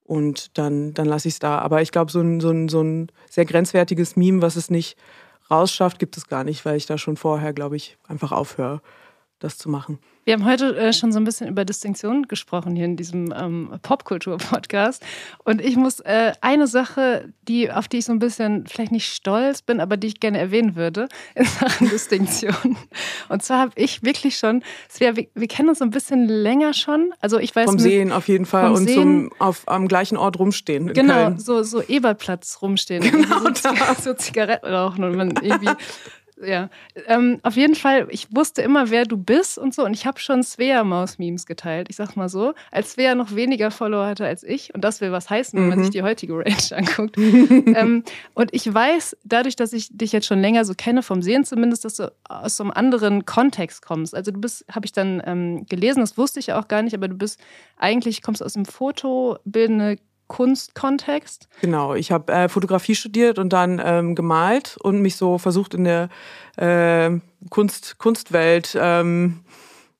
[0.06, 1.58] und dann, dann lasse ich es da.
[1.58, 4.96] Aber ich glaube, so ein, so, ein, so ein sehr grenzwertiges Meme, was es nicht
[5.50, 8.80] rausschafft, gibt es gar nicht, weil ich da schon vorher, glaube ich, einfach aufhöre,
[9.46, 9.98] das zu machen.
[10.24, 13.70] Wir haben heute äh, schon so ein bisschen über Distinktion gesprochen hier in diesem ähm,
[13.80, 15.00] Popkultur-Podcast.
[15.44, 19.14] Und ich muss äh, eine Sache, die, auf die ich so ein bisschen vielleicht nicht
[19.14, 22.76] stolz bin, aber die ich gerne erwähnen würde, in Sachen Distinktion.
[23.28, 24.64] Und zwar habe ich wirklich schon,
[24.98, 27.12] wir, wir, kennen uns so ein bisschen länger schon.
[27.20, 30.40] Also ich weiß Vom Sehen auf jeden Fall und Sehen, zum, auf, am gleichen Ort
[30.40, 30.92] rumstehen.
[30.92, 31.38] genau, Köln.
[31.38, 33.00] so, so Eberplatz rumstehen.
[33.08, 33.70] Genau, so,
[34.02, 35.70] so Zigaretten rauchen und man irgendwie
[36.42, 36.68] ja.
[37.06, 39.84] Ähm, auf jeden Fall, ich wusste immer, wer du bist und so.
[39.84, 41.88] Und ich habe schon Svea-Maus-Memes geteilt.
[41.88, 42.54] Ich sag mal so.
[42.70, 44.74] Als Svea noch weniger Follower hatte als ich.
[44.74, 45.92] Und das will was heißen, wenn man sich mhm.
[45.92, 47.16] die heutige Range anguckt.
[47.18, 51.44] ähm, und ich weiß, dadurch, dass ich dich jetzt schon länger so kenne, vom Sehen
[51.44, 54.14] zumindest, dass du aus so einem anderen Kontext kommst.
[54.14, 56.94] Also du bist, habe ich dann ähm, gelesen, das wusste ich ja auch gar nicht,
[56.94, 57.40] aber du bist
[57.76, 61.48] eigentlich, kommst aus dem Fotobildende Kunstkontext?
[61.60, 65.84] Genau, ich habe äh, Fotografie studiert und dann ähm, gemalt und mich so versucht in
[65.84, 66.08] der
[66.56, 67.18] äh,
[67.50, 69.40] Kunst, Kunstwelt, ähm,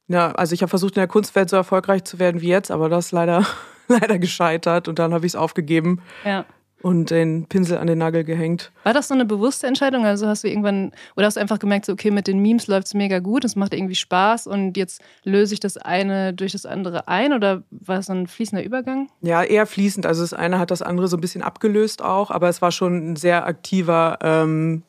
[0.09, 2.89] ja, also ich habe versucht in der Kunstwelt so erfolgreich zu werden wie jetzt, aber
[2.89, 3.45] das ist leider,
[3.89, 6.01] leider gescheitert und dann habe ich es aufgegeben.
[6.25, 6.45] Ja
[6.83, 8.71] und den Pinsel an den Nagel gehängt.
[8.85, 10.05] War das so eine bewusste Entscheidung?
[10.05, 12.89] Also hast du irgendwann, oder hast du einfach gemerkt, so, okay, mit den Memes läuft
[12.89, 16.67] es mega gut, es macht irgendwie Spaß und jetzt löse ich das eine durch das
[16.67, 19.09] andere ein oder war es so ein fließender Übergang?
[19.23, 20.07] Ja, eher fließend.
[20.07, 23.12] Also das eine hat das andere so ein bisschen abgelöst auch, aber es war schon
[23.12, 24.83] ein sehr aktiver ähm,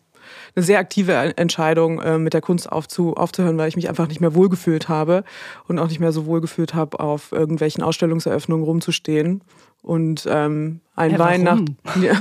[0.56, 4.22] eine sehr aktive Entscheidung, äh, mit der Kunst aufzu, aufzuhören, weil ich mich einfach nicht
[4.22, 5.24] mehr wohlgefühlt habe
[5.68, 9.42] und auch nicht mehr so wohlgefühlt habe, auf irgendwelchen Ausstellungseröffnungen rumzustehen
[9.82, 11.62] und ähm, ein, ja, Wein nach,
[12.02, 12.20] ja,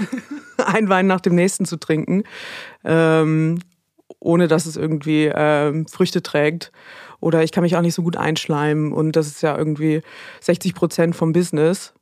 [0.64, 2.24] ein Wein nach dem nächsten zu trinken,
[2.84, 3.60] ähm,
[4.20, 6.72] ohne dass es irgendwie ähm, Früchte trägt.
[7.20, 10.02] Oder ich kann mich auch nicht so gut einschleimen und das ist ja irgendwie
[10.40, 11.94] 60 Prozent vom Business,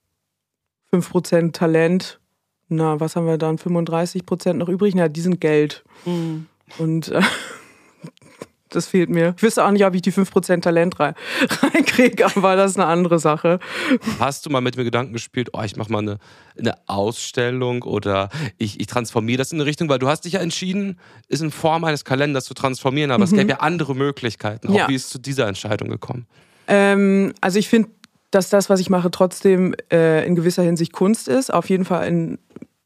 [0.90, 2.20] 5 Prozent Talent.
[2.68, 3.58] Na, was haben wir dann?
[3.58, 4.94] 35 Prozent noch übrig?
[4.94, 5.84] Na, die sind Geld.
[6.04, 6.46] Mhm.
[6.78, 7.20] Und äh,
[8.70, 9.34] das fehlt mir.
[9.36, 11.14] Ich wüsste auch nicht, ob ich die 5% Talent rein,
[11.62, 13.58] reinkriege, aber das ist eine andere Sache.
[14.18, 16.18] Hast du mal mit mir Gedanken gespielt, oh, ich mache mal eine,
[16.58, 20.40] eine Ausstellung oder ich, ich transformiere das in eine Richtung, weil du hast dich ja
[20.40, 20.98] entschieden,
[21.28, 23.32] ist in Form eines Kalenders zu transformieren, aber mhm.
[23.32, 24.68] es gäbe ja andere Möglichkeiten.
[24.68, 24.88] Auch ja.
[24.88, 26.26] wie ist zu dieser Entscheidung gekommen?
[26.66, 27.90] Ähm, also ich finde,
[28.30, 31.52] dass das, was ich mache, trotzdem äh, in gewisser Hinsicht Kunst ist.
[31.52, 32.38] Auf jeden Fall in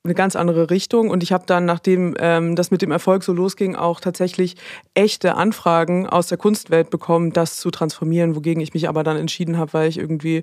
[0.05, 1.11] eine ganz andere Richtung.
[1.11, 4.57] Und ich habe dann, nachdem ähm, das mit dem Erfolg so losging, auch tatsächlich
[4.95, 9.59] echte Anfragen aus der Kunstwelt bekommen, das zu transformieren, wogegen ich mich aber dann entschieden
[9.59, 10.43] habe, weil ich irgendwie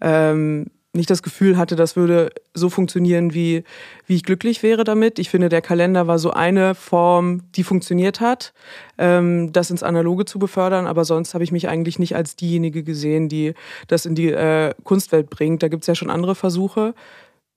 [0.00, 3.64] ähm, nicht das Gefühl hatte, das würde so funktionieren, wie,
[4.06, 5.18] wie ich glücklich wäre damit.
[5.18, 8.52] Ich finde, der Kalender war so eine Form, die funktioniert hat,
[8.96, 10.86] ähm, das ins Analoge zu befördern.
[10.86, 13.54] Aber sonst habe ich mich eigentlich nicht als diejenige gesehen, die
[13.86, 15.62] das in die äh, Kunstwelt bringt.
[15.62, 16.94] Da gibt es ja schon andere Versuche.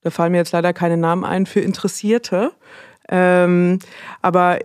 [0.04, 2.52] Da fallen mir jetzt leider keine Namen ein für Interessierte.
[3.10, 3.80] Ähm,
[4.22, 4.60] aber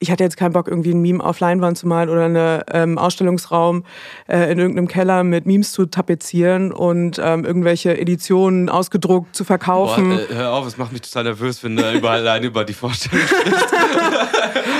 [0.00, 2.98] ich hatte jetzt keinen Bock, irgendwie ein Meme auf Leinwand zu malen oder einen ähm,
[2.98, 3.84] Ausstellungsraum
[4.28, 10.10] äh, in irgendeinem Keller mit Memes zu tapezieren und ähm, irgendwelche Editionen ausgedruckt zu verkaufen.
[10.10, 12.74] Boah, äh, hör auf, es macht mich total nervös, wenn du überall alleine über die
[12.74, 13.74] Vorstellung sprichst.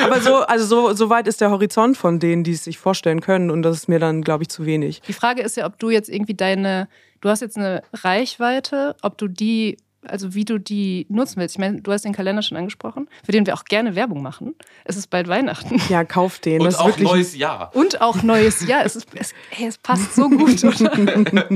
[0.04, 3.20] Aber so, also so, so weit ist der Horizont von denen, die es sich vorstellen
[3.20, 5.02] können und das ist mir dann, glaube ich, zu wenig.
[5.02, 6.88] Die Frage ist ja, ob du jetzt irgendwie deine,
[7.20, 11.56] du hast jetzt eine Reichweite, ob du die also wie du die nutzen willst.
[11.56, 14.54] Ich meine, du hast den Kalender schon angesprochen, für den wir auch gerne Werbung machen.
[14.84, 15.80] Es ist bald Weihnachten.
[15.88, 16.60] Ja, kauf den.
[16.60, 17.70] Und auch neues Jahr.
[17.74, 18.84] Und auch neues Jahr.
[18.84, 21.48] Es, ist, es, ey, es passt so gut, oder?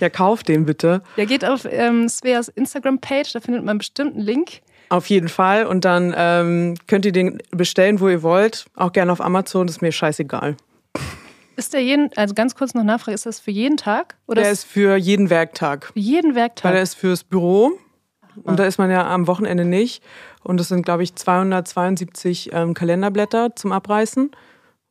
[0.00, 1.02] ja, kauf den bitte.
[1.16, 4.60] Ja, geht auf ähm, Sveas Instagram-Page, da findet man bestimmt einen Link.
[4.90, 5.66] Auf jeden Fall.
[5.66, 8.66] Und dann ähm, könnt ihr den bestellen, wo ihr wollt.
[8.74, 10.56] Auch gerne auf Amazon, das ist mir scheißegal.
[11.58, 14.16] Ist der jeden, also ganz kurz noch Nachfrage, ist das für jeden Tag?
[14.28, 15.86] Oder der ist für jeden Werktag.
[15.86, 16.66] Für jeden Werktag?
[16.66, 17.72] Weil der ist fürs Büro.
[18.44, 20.00] Und da ist man ja am Wochenende nicht.
[20.44, 24.30] Und das sind, glaube ich, 272 ähm, Kalenderblätter zum Abreißen.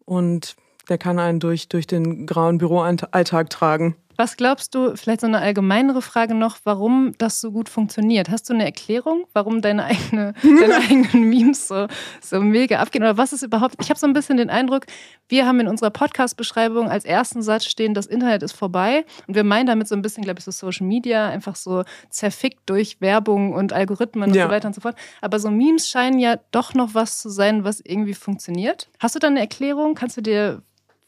[0.03, 0.58] Und
[0.89, 3.95] der kann einen durch, durch den grauen Büroalltag tragen.
[4.17, 8.30] Was glaubst du, vielleicht so eine allgemeinere Frage noch, warum das so gut funktioniert?
[8.30, 11.88] Hast du eine Erklärung, warum deine, eigene, deine eigenen Memes so,
[12.19, 13.03] so mega abgehen?
[13.03, 13.75] Oder was ist überhaupt?
[13.80, 14.88] Ich habe so ein bisschen den Eindruck,
[15.30, 19.06] wir haben in unserer Podcast-Beschreibung als ersten Satz stehen, das Internet ist vorbei.
[19.27, 22.67] Und wir meinen damit so ein bisschen, glaube ich, so Social Media, einfach so zerfickt
[22.69, 24.45] durch Werbung und Algorithmen ja.
[24.45, 24.95] und so weiter und so fort.
[25.21, 28.89] Aber so Memes scheinen ja doch noch was zu sein, was irgendwie funktioniert.
[28.99, 29.93] Hast du da eine Erklärung?
[29.93, 30.63] Kannst du dir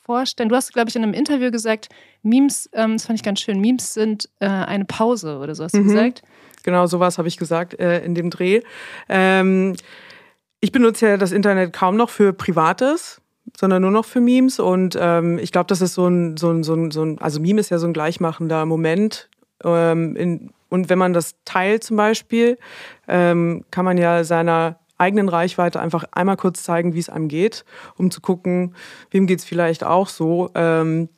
[0.09, 0.49] vorstellen?
[0.49, 1.89] Du hast, glaube ich, in einem Interview gesagt,
[2.23, 5.75] Memes, ähm, das fand ich ganz schön, Memes sind äh, eine Pause oder so hast
[5.75, 5.89] du mhm.
[5.89, 6.23] gesagt.
[6.63, 8.61] Genau, sowas habe ich gesagt äh, in dem Dreh.
[9.07, 9.75] Ähm,
[10.61, 13.21] ich benutze ja das Internet kaum noch für Privates,
[13.55, 14.59] sondern nur noch für Memes.
[14.59, 17.39] Und ähm, ich glaube, das ist so ein, so, ein, so, ein, so ein, also
[17.39, 19.29] Meme ist ja so ein gleichmachender Moment.
[19.63, 22.57] Ähm, in, und wenn man das teilt zum Beispiel,
[23.07, 27.65] ähm, kann man ja seiner eigenen Reichweite einfach einmal kurz zeigen, wie es einem geht,
[27.97, 28.75] um zu gucken,
[29.11, 30.49] wem geht es vielleicht auch so.
[30.55, 31.09] Ähm,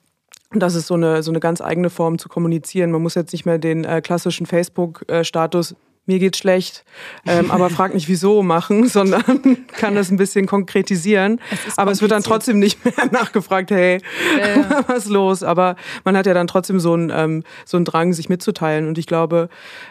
[0.53, 2.91] das ist so eine, so eine ganz eigene Form zu kommunizieren.
[2.91, 5.75] Man muss jetzt nicht mehr den äh, klassischen Facebook-Status
[6.07, 6.83] mir geht's schlecht,
[7.27, 11.39] ähm, aber frag nicht wieso machen, sondern kann das ein bisschen konkretisieren.
[11.67, 14.01] Es aber es wird dann trotzdem nicht mehr nachgefragt, hey,
[14.37, 14.83] ja.
[14.87, 15.43] was ist los?
[15.43, 18.87] Aber man hat ja dann trotzdem so einen, ähm, so einen Drang, sich mitzuteilen.
[18.87, 19.49] Und ich glaube,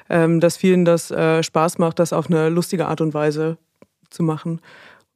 [0.09, 3.57] ähm, dass vielen das äh, Spaß macht, das auf eine lustige Art und Weise
[4.11, 4.61] zu machen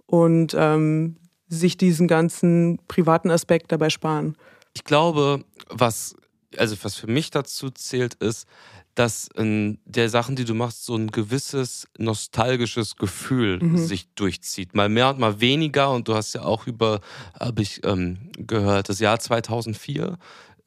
[0.06, 1.16] und ähm,
[1.48, 4.36] sich diesen ganzen privaten Aspekt dabei sparen.
[4.74, 6.16] Ich glaube, was,
[6.56, 8.46] also was für mich dazu zählt, ist,
[8.94, 13.78] dass in der Sachen, die du machst, so ein gewisses nostalgisches Gefühl mhm.
[13.78, 14.74] sich durchzieht.
[14.74, 15.90] Mal mehr und mal weniger.
[15.90, 17.00] Und du hast ja auch über,
[17.38, 20.16] habe ich ähm, gehört, das Jahr 2004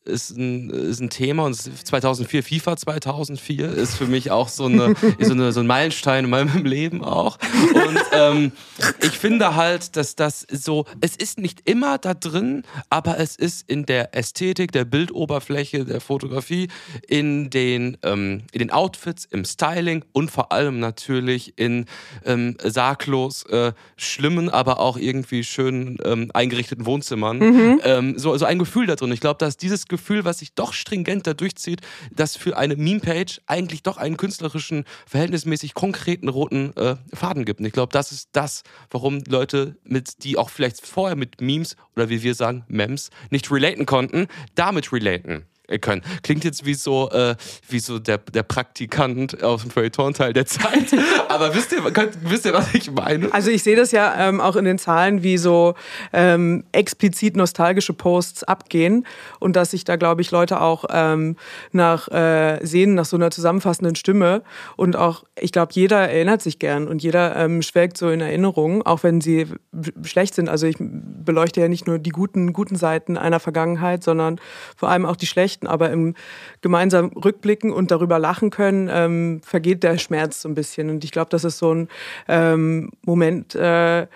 [0.08, 4.96] ist ein, ist ein Thema und 2004, FIFA 2004 ist für mich auch so, eine,
[5.20, 7.38] so, eine, so ein Meilenstein in meinem Leben auch.
[7.74, 8.52] Und ähm,
[9.02, 13.70] ich finde halt, dass das so, es ist nicht immer da drin, aber es ist
[13.70, 16.70] in der Ästhetik, der Bildoberfläche, der Fotografie,
[17.08, 21.86] in den, ähm, in den Outfits, im Styling und vor allem natürlich in
[22.26, 27.40] ähm, saglos äh, schlimmen, aber auch irgendwie schön ähm, eingerichteten Wohnzimmern.
[27.40, 27.82] Mhm.
[27.84, 29.12] Ähm, so, so ein Gefühl da drin.
[29.12, 31.82] Ich glaube, dass dieses Gefühl Gefühl, was sich doch stringenter durchzieht,
[32.12, 37.60] dass für eine Meme-Page eigentlich doch einen künstlerischen, verhältnismäßig konkreten roten äh, Faden gibt.
[37.60, 41.76] Und ich glaube, das ist das, warum Leute, mit, die auch vielleicht vorher mit Memes
[41.96, 45.46] oder wie wir sagen, Mems, nicht relaten konnten, damit relaten
[45.82, 46.02] können.
[46.24, 47.36] Klingt jetzt wie so, äh,
[47.68, 50.96] wie so der, der Praktikant aus dem Feuilleton-Teil der Zeit.
[51.30, 53.32] Aber wisst ihr, könnt, wisst ihr, was ich meine?
[53.34, 55.76] Also ich sehe das ja ähm, auch in den Zahlen, wie so
[56.14, 59.06] ähm, explizit nostalgische Posts abgehen
[59.40, 61.36] und dass sich da, glaube ich, Leute auch ähm,
[61.74, 64.44] nach äh, sehen, nach so einer zusammenfassenden Stimme.
[64.78, 68.84] Und auch, ich glaube, jeder erinnert sich gern und jeder ähm, schwelgt so in Erinnerungen,
[68.84, 69.48] auch wenn sie
[70.04, 70.48] schlecht sind.
[70.48, 74.40] Also ich beleuchte ja nicht nur die guten, guten Seiten einer Vergangenheit, sondern
[74.76, 76.14] vor allem auch die schlechten berichten, aber im
[76.62, 80.90] gemeinsamen Rückblicken und darüber lachen können, ähm, vergeht der Schmerz so ein bisschen.
[80.90, 81.88] Und ich glaube, das ist so ein
[82.28, 84.08] ähm, Moment, äh,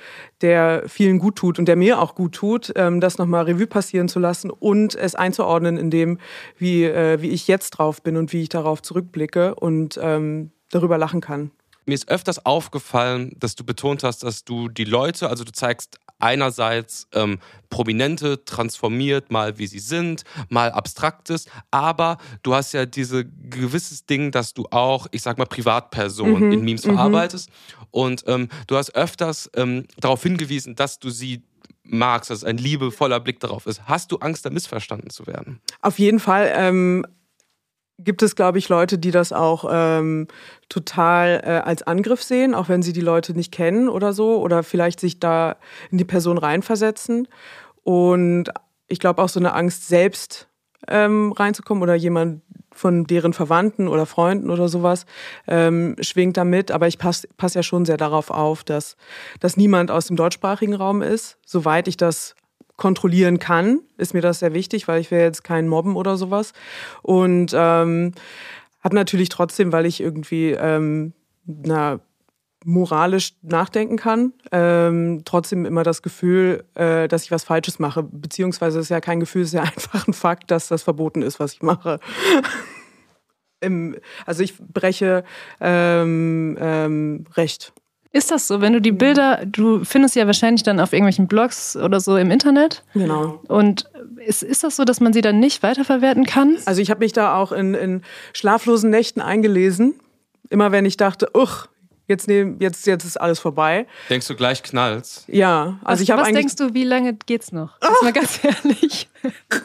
[0.41, 4.08] der vielen gut tut und der mir auch gut tut, ähm, das nochmal Revue passieren
[4.08, 6.17] zu lassen und es einzuordnen in dem,
[6.58, 10.97] wie, äh, wie ich jetzt drauf bin und wie ich darauf zurückblicke und ähm, darüber
[10.97, 11.51] lachen kann.
[11.86, 15.99] Mir ist öfters aufgefallen, dass du betont hast, dass du die Leute, also du zeigst
[16.22, 23.26] einerseits ähm, Prominente transformiert, mal wie sie sind, mal Abstraktes, aber du hast ja diese
[23.26, 27.50] gewisses Ding, dass du auch, ich sag mal, Privatpersonen Mhm, in Memes verarbeitest.
[27.92, 31.44] Und ähm, du hast öfters ähm, darauf hingewiesen, dass du sie
[31.84, 33.82] magst, dass ein liebevoller Blick darauf ist.
[33.86, 35.60] Hast du Angst, da missverstanden zu werden?
[35.82, 37.06] Auf jeden Fall ähm,
[38.04, 40.28] gibt es, glaube ich, Leute, die das auch ähm,
[40.70, 44.64] total äh, als Angriff sehen, auch wenn sie die Leute nicht kennen oder so, oder
[44.64, 45.58] vielleicht sich da
[45.92, 47.28] in die Person reinversetzen.
[47.84, 48.46] Und
[48.88, 50.48] ich glaube auch so eine Angst, selbst
[50.88, 52.42] ähm, reinzukommen oder jemand
[52.74, 55.06] von deren Verwandten oder Freunden oder sowas
[55.48, 56.72] ähm, schwingt da mit.
[56.72, 58.96] Aber ich passe pass ja schon sehr darauf auf, dass,
[59.40, 62.36] dass niemand aus dem deutschsprachigen Raum ist, soweit ich das
[62.82, 66.52] kontrollieren kann, ist mir das sehr wichtig, weil ich will jetzt keinen mobben oder sowas.
[67.04, 68.13] Und ähm,
[68.84, 71.13] habe natürlich trotzdem, weil ich irgendwie ähm,
[71.46, 72.00] na,
[72.65, 78.02] moralisch nachdenken kann, ähm, trotzdem immer das Gefühl, äh, dass ich was Falsches mache.
[78.02, 81.54] Beziehungsweise ist ja kein Gefühl, ist ja einfach ein Fakt, dass das verboten ist, was
[81.54, 82.00] ich mache.
[83.60, 85.24] Im, also ich breche
[85.60, 87.74] ähm, ähm, Recht.
[88.13, 91.78] Ist das so, wenn du die Bilder, du findest ja wahrscheinlich dann auf irgendwelchen Blogs
[91.78, 92.84] oder so im Internet.
[92.93, 93.41] Genau.
[93.47, 93.86] Und
[94.26, 96.58] ist, ist das so, dass man sie dann nicht weiterverwerten kann?
[96.65, 98.02] Also ich habe mich da auch in, in
[98.34, 99.95] schlaflosen Nächten eingelesen.
[100.50, 101.67] Immer wenn ich dachte, uch,
[102.08, 103.88] jetzt, nehm, jetzt, jetzt ist alles vorbei.
[104.10, 105.24] Denkst du gleich knallt's?
[105.28, 107.78] Ja, also was ich habe was denkst du, wie lange geht's noch?
[107.82, 109.10] Jetzt mal ganz ehrlich.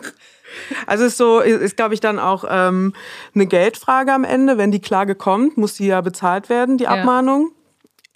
[0.87, 2.95] Also es ist so, ist glaube ich dann auch ähm,
[3.35, 4.57] eine Geldfrage am Ende.
[4.57, 6.91] Wenn die Klage kommt, muss die ja bezahlt werden, die Ja.
[6.91, 7.51] Abmahnung.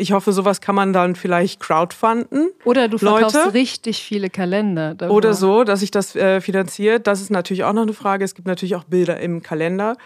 [0.01, 2.51] Ich hoffe, sowas kann man dann vielleicht crowdfunden.
[2.65, 3.55] Oder du verkaufst Leute?
[3.55, 4.95] richtig viele Kalender.
[4.95, 5.15] darüber.
[5.15, 7.07] Oder so, dass sich das äh, finanziert.
[7.07, 8.25] Das ist natürlich auch noch eine Frage.
[8.25, 9.97] Es gibt natürlich auch Bilder im Kalender,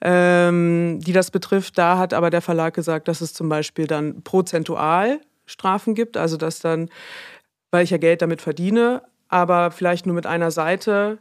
[0.00, 1.76] ähm, die das betrifft.
[1.76, 6.16] Da hat aber der Verlag gesagt, dass es zum Beispiel dann prozentual Strafen gibt.
[6.16, 6.88] Also dass dann,
[7.70, 11.18] weil ich ja Geld damit verdiene, aber vielleicht nur mit einer Seite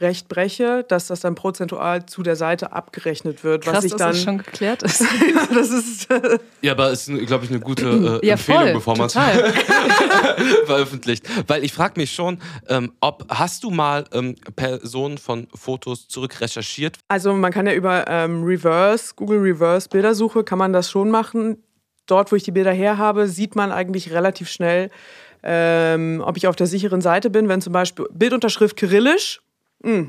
[0.00, 3.64] Recht breche, dass das dann prozentual zu der Seite abgerechnet wird.
[3.64, 4.08] Krass, was ich dass dann.
[4.12, 5.04] das schon geklärt ist.
[5.54, 6.10] das ist.
[6.10, 8.72] Äh, Ja, aber es ist, glaube ich, eine gute äh, ja, Empfehlung, voll.
[8.72, 9.12] bevor man es
[10.66, 11.26] veröffentlicht.
[11.46, 16.40] Weil ich frage mich schon, ähm, ob hast du mal ähm, Personen von Fotos zurück
[16.40, 16.98] recherchiert?
[17.08, 21.62] Also man kann ja über ähm, Reverse, Google Reverse Bildersuche, kann man das schon machen.
[22.06, 24.90] Dort, wo ich die Bilder her habe, sieht man eigentlich relativ schnell,
[25.42, 27.48] ähm, ob ich auf der sicheren Seite bin.
[27.48, 29.40] Wenn zum Beispiel Bildunterschrift kyrillisch,
[29.82, 30.08] mh,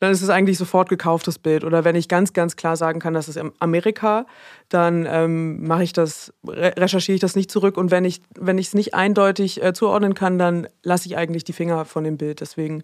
[0.00, 1.62] dann ist es eigentlich sofort gekauftes Bild.
[1.62, 4.26] Oder wenn ich ganz, ganz klar sagen kann, das ist Amerika,
[4.68, 7.76] dann ähm, mache ich das, re recherchiere ich das nicht zurück.
[7.76, 11.44] Und wenn ich wenn ich es nicht eindeutig äh, zuordnen kann, dann lasse ich eigentlich
[11.44, 12.40] die Finger von dem Bild.
[12.40, 12.82] Deswegen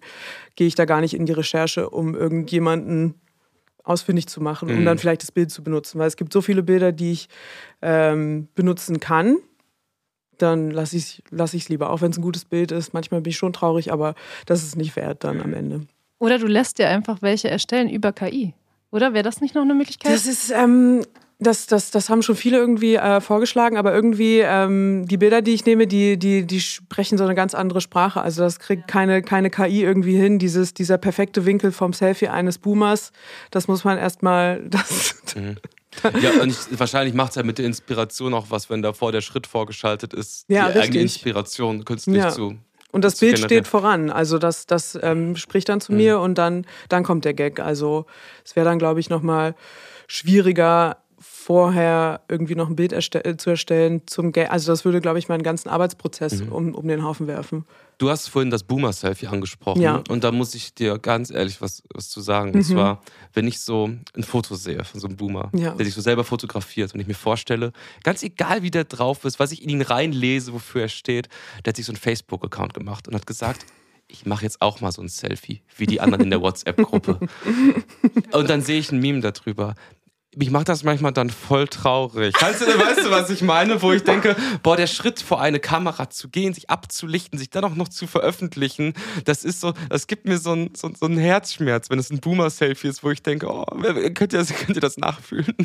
[0.55, 3.15] gehe ich da gar nicht in die Recherche, um irgendjemanden
[3.83, 4.85] ausfindig zu machen, um Mhm.
[4.85, 5.99] dann vielleicht das Bild zu benutzen.
[5.99, 7.27] Weil es gibt so viele Bilder, die ich
[7.81, 9.35] ähm, benutzen kann.
[10.37, 12.93] Dann lasse ich es lass lieber, auch wenn es ein gutes Bild ist.
[12.93, 15.81] Manchmal bin ich schon traurig, aber das ist nicht wert dann am Ende.
[16.19, 18.53] Oder du lässt dir einfach welche erstellen über KI.
[18.91, 20.13] Oder wäre das nicht noch eine Möglichkeit?
[20.13, 21.03] Das ist, ähm,
[21.39, 25.53] das, das, das haben schon viele irgendwie äh, vorgeschlagen, aber irgendwie ähm, die Bilder, die
[25.53, 28.21] ich nehme, die, die, die sprechen so eine ganz andere Sprache.
[28.21, 30.39] Also das kriegt keine, keine KI irgendwie hin.
[30.39, 33.11] Dieses, dieser perfekte Winkel vom Selfie eines Boomers,
[33.51, 34.61] das muss man erstmal.
[34.69, 35.15] Das,
[36.21, 39.21] Ja, und ich, wahrscheinlich macht es ja mit der Inspiration auch was, wenn davor der
[39.21, 41.01] Schritt vorgeschaltet ist, Ja, die eigene richtig.
[41.01, 42.29] Inspiration künstlich Ja.
[42.29, 42.57] zu.
[42.91, 44.09] Und das zu Bild steht voran.
[44.09, 47.59] Also das, das ähm, spricht dann zu mir und dann, dann kommt der Gag.
[47.59, 48.05] Also
[48.43, 49.55] es wäre dann, glaube ich, nochmal
[50.07, 50.97] schwieriger,
[51.49, 54.51] vorher irgendwie noch ein Bild erste äh, zu erstellen zum Gag.
[54.51, 57.65] Also das würde, glaube ich, meinen ganzen Arbeitsprozess um, um den Haufen werfen.
[57.97, 59.81] Du hast vorhin das Boomer-Selfie angesprochen.
[59.81, 60.03] Ja.
[60.09, 62.51] Und da muss ich dir ganz ehrlich was, was zu sagen.
[62.51, 62.57] Mhm.
[62.57, 63.01] Und zwar,
[63.33, 65.71] wenn ich so ein Foto sehe von so einem Boomer, Ja.
[65.71, 67.71] der sich so selber fotografiert und ich mir vorstelle,
[68.03, 71.29] ganz egal wie der drauf ist, was ich in ihn reinlese, wofür er steht,
[71.65, 73.65] der hat sich so einen Facebook-Account gemacht und hat gesagt,
[74.07, 77.19] ich mache jetzt auch mal so ein Selfie, wie die anderen in der WhatsApp-Gruppe.
[78.33, 79.73] und dann sehe ich ein Meme darüber.
[80.35, 82.35] Mich macht das manchmal dann voll traurig.
[82.35, 83.81] Kannst du, weißt du, was ich meine?
[83.81, 87.63] Wo ich denke, boah, der Schritt vor eine Kamera zu gehen, sich abzulichten, sich dann
[87.63, 88.93] auch noch zu veröffentlichen,
[89.25, 92.89] das ist so, das gibt mir so einen so, so Herzschmerz, wenn es ein Boomer-Selfie
[92.89, 95.55] ist, wo ich denke, oh, könnt ihr das, könnt ihr das nachfühlen?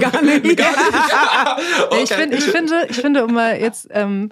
[0.00, 0.60] Gar nicht.
[0.64, 1.58] Ja,
[2.02, 4.30] Ich, find, ich, finde, ich finde, um mal jetzt, ähm,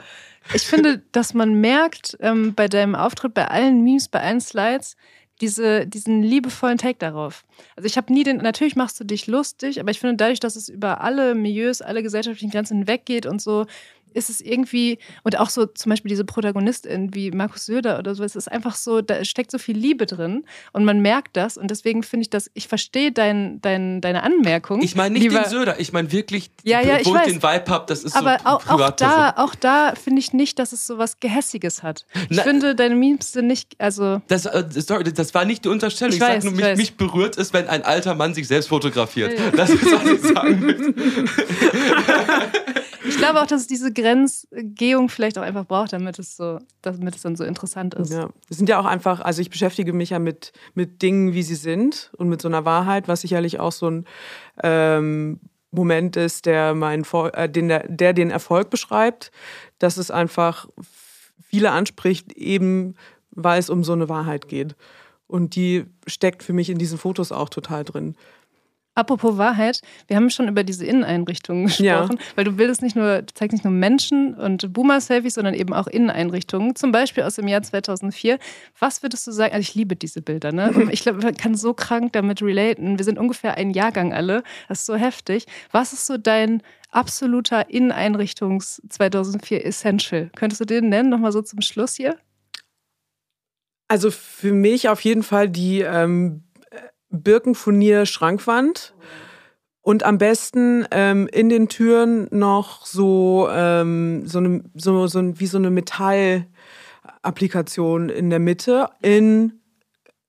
[0.55, 4.96] ich finde, dass man merkt ähm, bei deinem Auftritt, bei allen Memes, bei allen Slides,
[5.42, 7.44] diese, diesen liebevollen Take darauf.
[7.76, 10.56] Also ich habe nie den, natürlich machst du dich lustig, aber ich finde dadurch, dass
[10.56, 13.66] es über alle Milieus, alle gesellschaftlichen Grenzen hinweggeht und so,
[14.15, 18.25] ist es irgendwie, und auch so zum Beispiel diese Protagonistin wie Markus Söder oder so,
[18.25, 21.71] es ist einfach so, da steckt so viel Liebe drin und man merkt das und
[21.71, 24.83] deswegen finde ich das, ich verstehe dein, dein, deine Anmerkung.
[24.83, 27.27] Ich meine nicht lieber, den Söder, ich meine wirklich, Ja, ja, ich wo ich weiß.
[27.29, 30.58] den Vibe hab, das ist aber so auch, auch da, auch da finde ich nicht,
[30.58, 32.06] dass es so was Gehässiges hat.
[32.31, 35.69] Ich Na- finde, deine Memes sind nicht, also Das, äh, sorry, das war nicht die
[35.69, 36.13] Unterstellung.
[36.15, 38.46] Ich Ich, weiß, sag nur, ich mich, mich berührt es, wenn ein alter Mann sich
[38.48, 39.38] selbst fotografiert.
[39.38, 39.50] Ja.
[39.50, 40.94] Das ist, was ich sagen will.
[43.04, 47.16] ich glaube auch, dass es diese Grenzgehung vielleicht auch einfach braucht, damit es so, damit
[47.16, 48.12] es dann so interessant ist.
[48.12, 51.42] Ja, es sind ja auch einfach, also ich beschäftige mich ja mit, mit Dingen, wie
[51.42, 54.04] sie sind und mit so einer Wahrheit, was sicherlich auch so ein
[54.62, 55.40] ähm,
[55.70, 59.32] Moment ist, der, mein, äh, den, der, der den Erfolg beschreibt,
[59.78, 60.68] dass es einfach
[61.42, 62.94] viele anspricht, eben
[63.30, 64.76] weil es um so eine Wahrheit geht.
[65.26, 68.16] Und die steckt für mich in diesen Fotos auch total drin.
[68.94, 72.08] Apropos Wahrheit, wir haben schon über diese Inneneinrichtungen gesprochen, Ja.
[72.36, 75.86] weil du bildest nicht nur, du zeigst nicht nur Menschen und Boomer-Selfies, sondern eben auch
[75.86, 78.38] Inneneinrichtungen, zum Beispiel aus dem Jahr 2004.
[78.78, 79.54] Was würdest du sagen?
[79.54, 80.72] Also ich liebe diese Bilder, ne?
[80.74, 82.98] Und ich glaube, man kann so krank damit relaten.
[82.98, 84.42] Wir sind ungefähr ein Jahrgang alle.
[84.68, 85.46] Das ist so heftig.
[85.70, 90.30] Was ist so dein absoluter Inneneinrichtungs 2004 Essential?
[90.36, 92.18] Könntest du den nennen, nochmal so zum Schluss hier?
[93.88, 96.42] Also für mich auf jeden Fall die ähm,
[97.13, 98.94] Birkenfurnier-Schrankwand.
[99.85, 105.40] Und am besten ähm, in den Türen noch so, ähm, so, eine, so, so ein-
[105.40, 109.54] wie so eine Metallapplikation in der Mitte in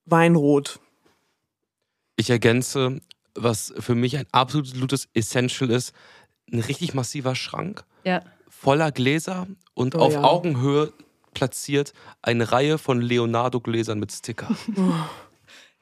[0.06, 0.80] Weinrot.
[2.16, 3.00] Ich ergänze,
[3.36, 5.94] was für mich ein absolutes Essential ist,
[6.52, 8.22] ein richtig massiver Schrank Ja.
[8.50, 10.24] voller Gläser und Oh auf ja.
[10.24, 10.92] Augenhöhe
[11.34, 14.50] platziert eine Reihe von Leonardo-Gläsern mit Sticker.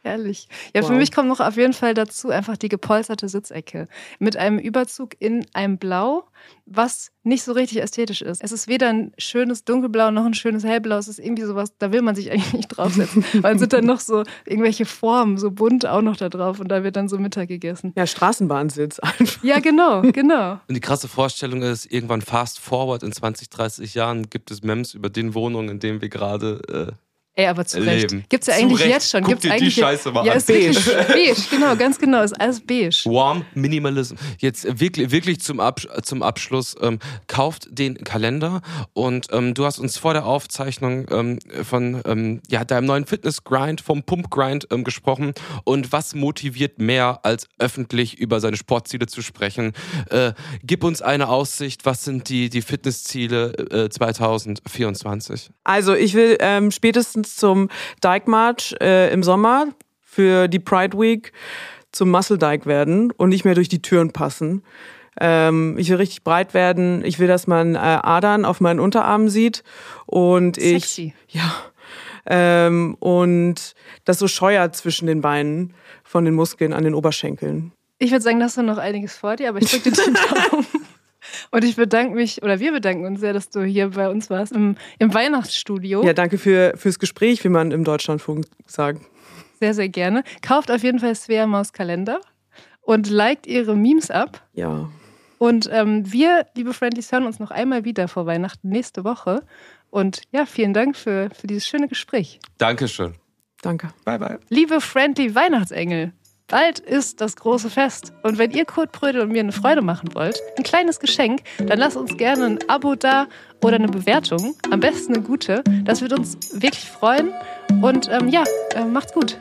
[0.04, 0.48] Herrlich.
[0.76, 0.98] Ja, für Wow.
[0.98, 3.88] mich kommt noch auf jeden Fall dazu einfach die gepolsterte Sitzecke
[4.18, 6.24] mit einem Überzug in einem Blau,
[6.66, 8.44] was nicht so richtig ästhetisch ist.
[8.44, 10.98] Es ist weder ein schönes Dunkelblau noch ein schönes Hellblau.
[10.98, 13.24] Es ist irgendwie sowas, da will man sich eigentlich nicht draufsetzen.
[13.44, 16.70] Weil es sind dann noch so irgendwelche Formen, so bunt auch noch da drauf und
[16.70, 17.94] da wird dann so Mittag gegessen.
[17.96, 19.44] Ja, Straßenbahnsitz einfach.
[19.44, 20.54] Ja, genau, genau.
[20.68, 24.96] Und die krasse Vorstellung ist, irgendwann fast forward in 20, 30 Jahren gibt es Mems
[24.96, 26.94] über den Wohnungen, in denen wir gerade äh,
[27.34, 28.12] Ey, aber zu Recht.
[28.12, 28.26] Leben.
[28.28, 28.90] Gibt's ja eigentlich Recht.
[28.90, 29.22] jetzt schon.
[29.22, 30.38] Guck Gibt's dir die eigentlich Scheiße mal ja, an.
[30.38, 32.24] ist wirklich beige, genau, ganz genau.
[32.24, 32.90] Ist alles beige.
[33.06, 34.16] Warm Minimalism.
[34.40, 36.76] Jetzt wirklich, wirklich zum, Absch zum Abschluss.
[36.82, 38.62] Ähm, kauft den Kalender
[38.92, 43.80] und ähm, du hast uns vor der Aufzeichnung ähm, von ähm, ja, deinem neuen Fitness-Grind,
[43.80, 45.34] vom Pump-Grind ähm, gesprochen.
[45.64, 49.72] Und was motiviert mehr, als öffentlich über seine Sportziele zu sprechen?
[50.10, 51.86] Äh, gib uns eine Aussicht.
[51.86, 55.50] Was sind die, die Fitnessziele äh, 2024?
[55.64, 56.72] Also ich will ähm,
[57.22, 57.70] spätestens zum
[58.04, 59.68] Dyke March äh, im Sommer
[60.02, 61.32] für die Pride Week
[61.92, 64.64] zum Muscle Dyke werden und nicht mehr durch die Türen passen.
[65.20, 67.04] Ähm, ich will richtig breit werden.
[67.04, 69.64] Ich will, dass man äh, Adern auf meinen Unterarmen sieht
[70.06, 71.14] und ich Sexy.
[71.28, 71.52] ja
[72.26, 73.74] ähm, und
[74.06, 77.72] das so scheuert zwischen den Beinen von den Muskeln an den Oberschenkeln.
[77.98, 80.14] Ich würde sagen, da hast du noch einiges vor dir, aber ich drücke dir den
[80.52, 80.66] Daumen.
[81.52, 84.54] Und ich bedanke mich, oder wir bedanken uns sehr, dass du hier bei uns warst
[84.54, 86.04] im, im Weihnachtsstudio.
[86.04, 89.02] Ja, danke für fürs Gespräch, wie man im Deutschlandfunk sagt.
[89.60, 90.24] Sehr, sehr gerne.
[90.42, 92.22] Kauft auf jeden Fall Svea Maus Kalender
[92.82, 94.48] und liked ihre Memes ab.
[94.54, 94.90] Ja.
[95.38, 99.44] Und ähm, wir, liebe Friendlies, hören uns noch einmal wieder vor Weihnachten nächste Woche.
[99.90, 102.40] Und ja, vielen Dank für, für dieses schöne Gespräch.
[102.58, 103.16] Dankeschön.
[103.62, 103.90] Danke.
[104.06, 104.40] Bye, bye.
[104.50, 106.14] Liebe Friendly Weihnachtsengel,
[106.48, 108.14] bald ist das große Fest.
[108.24, 111.80] Und wenn ihr Kurt Brödel und mir eine Freude machen wollt, ein kleines Geschenk, dann
[111.80, 113.28] lasst uns gerne ein Abo da
[113.64, 114.56] oder eine Bewertung.
[114.70, 115.64] Am besten eine gute.
[115.84, 117.34] Das wird uns wirklich freuen.
[117.82, 118.44] Und ähm, ja,
[118.76, 119.38] äh, macht's gut.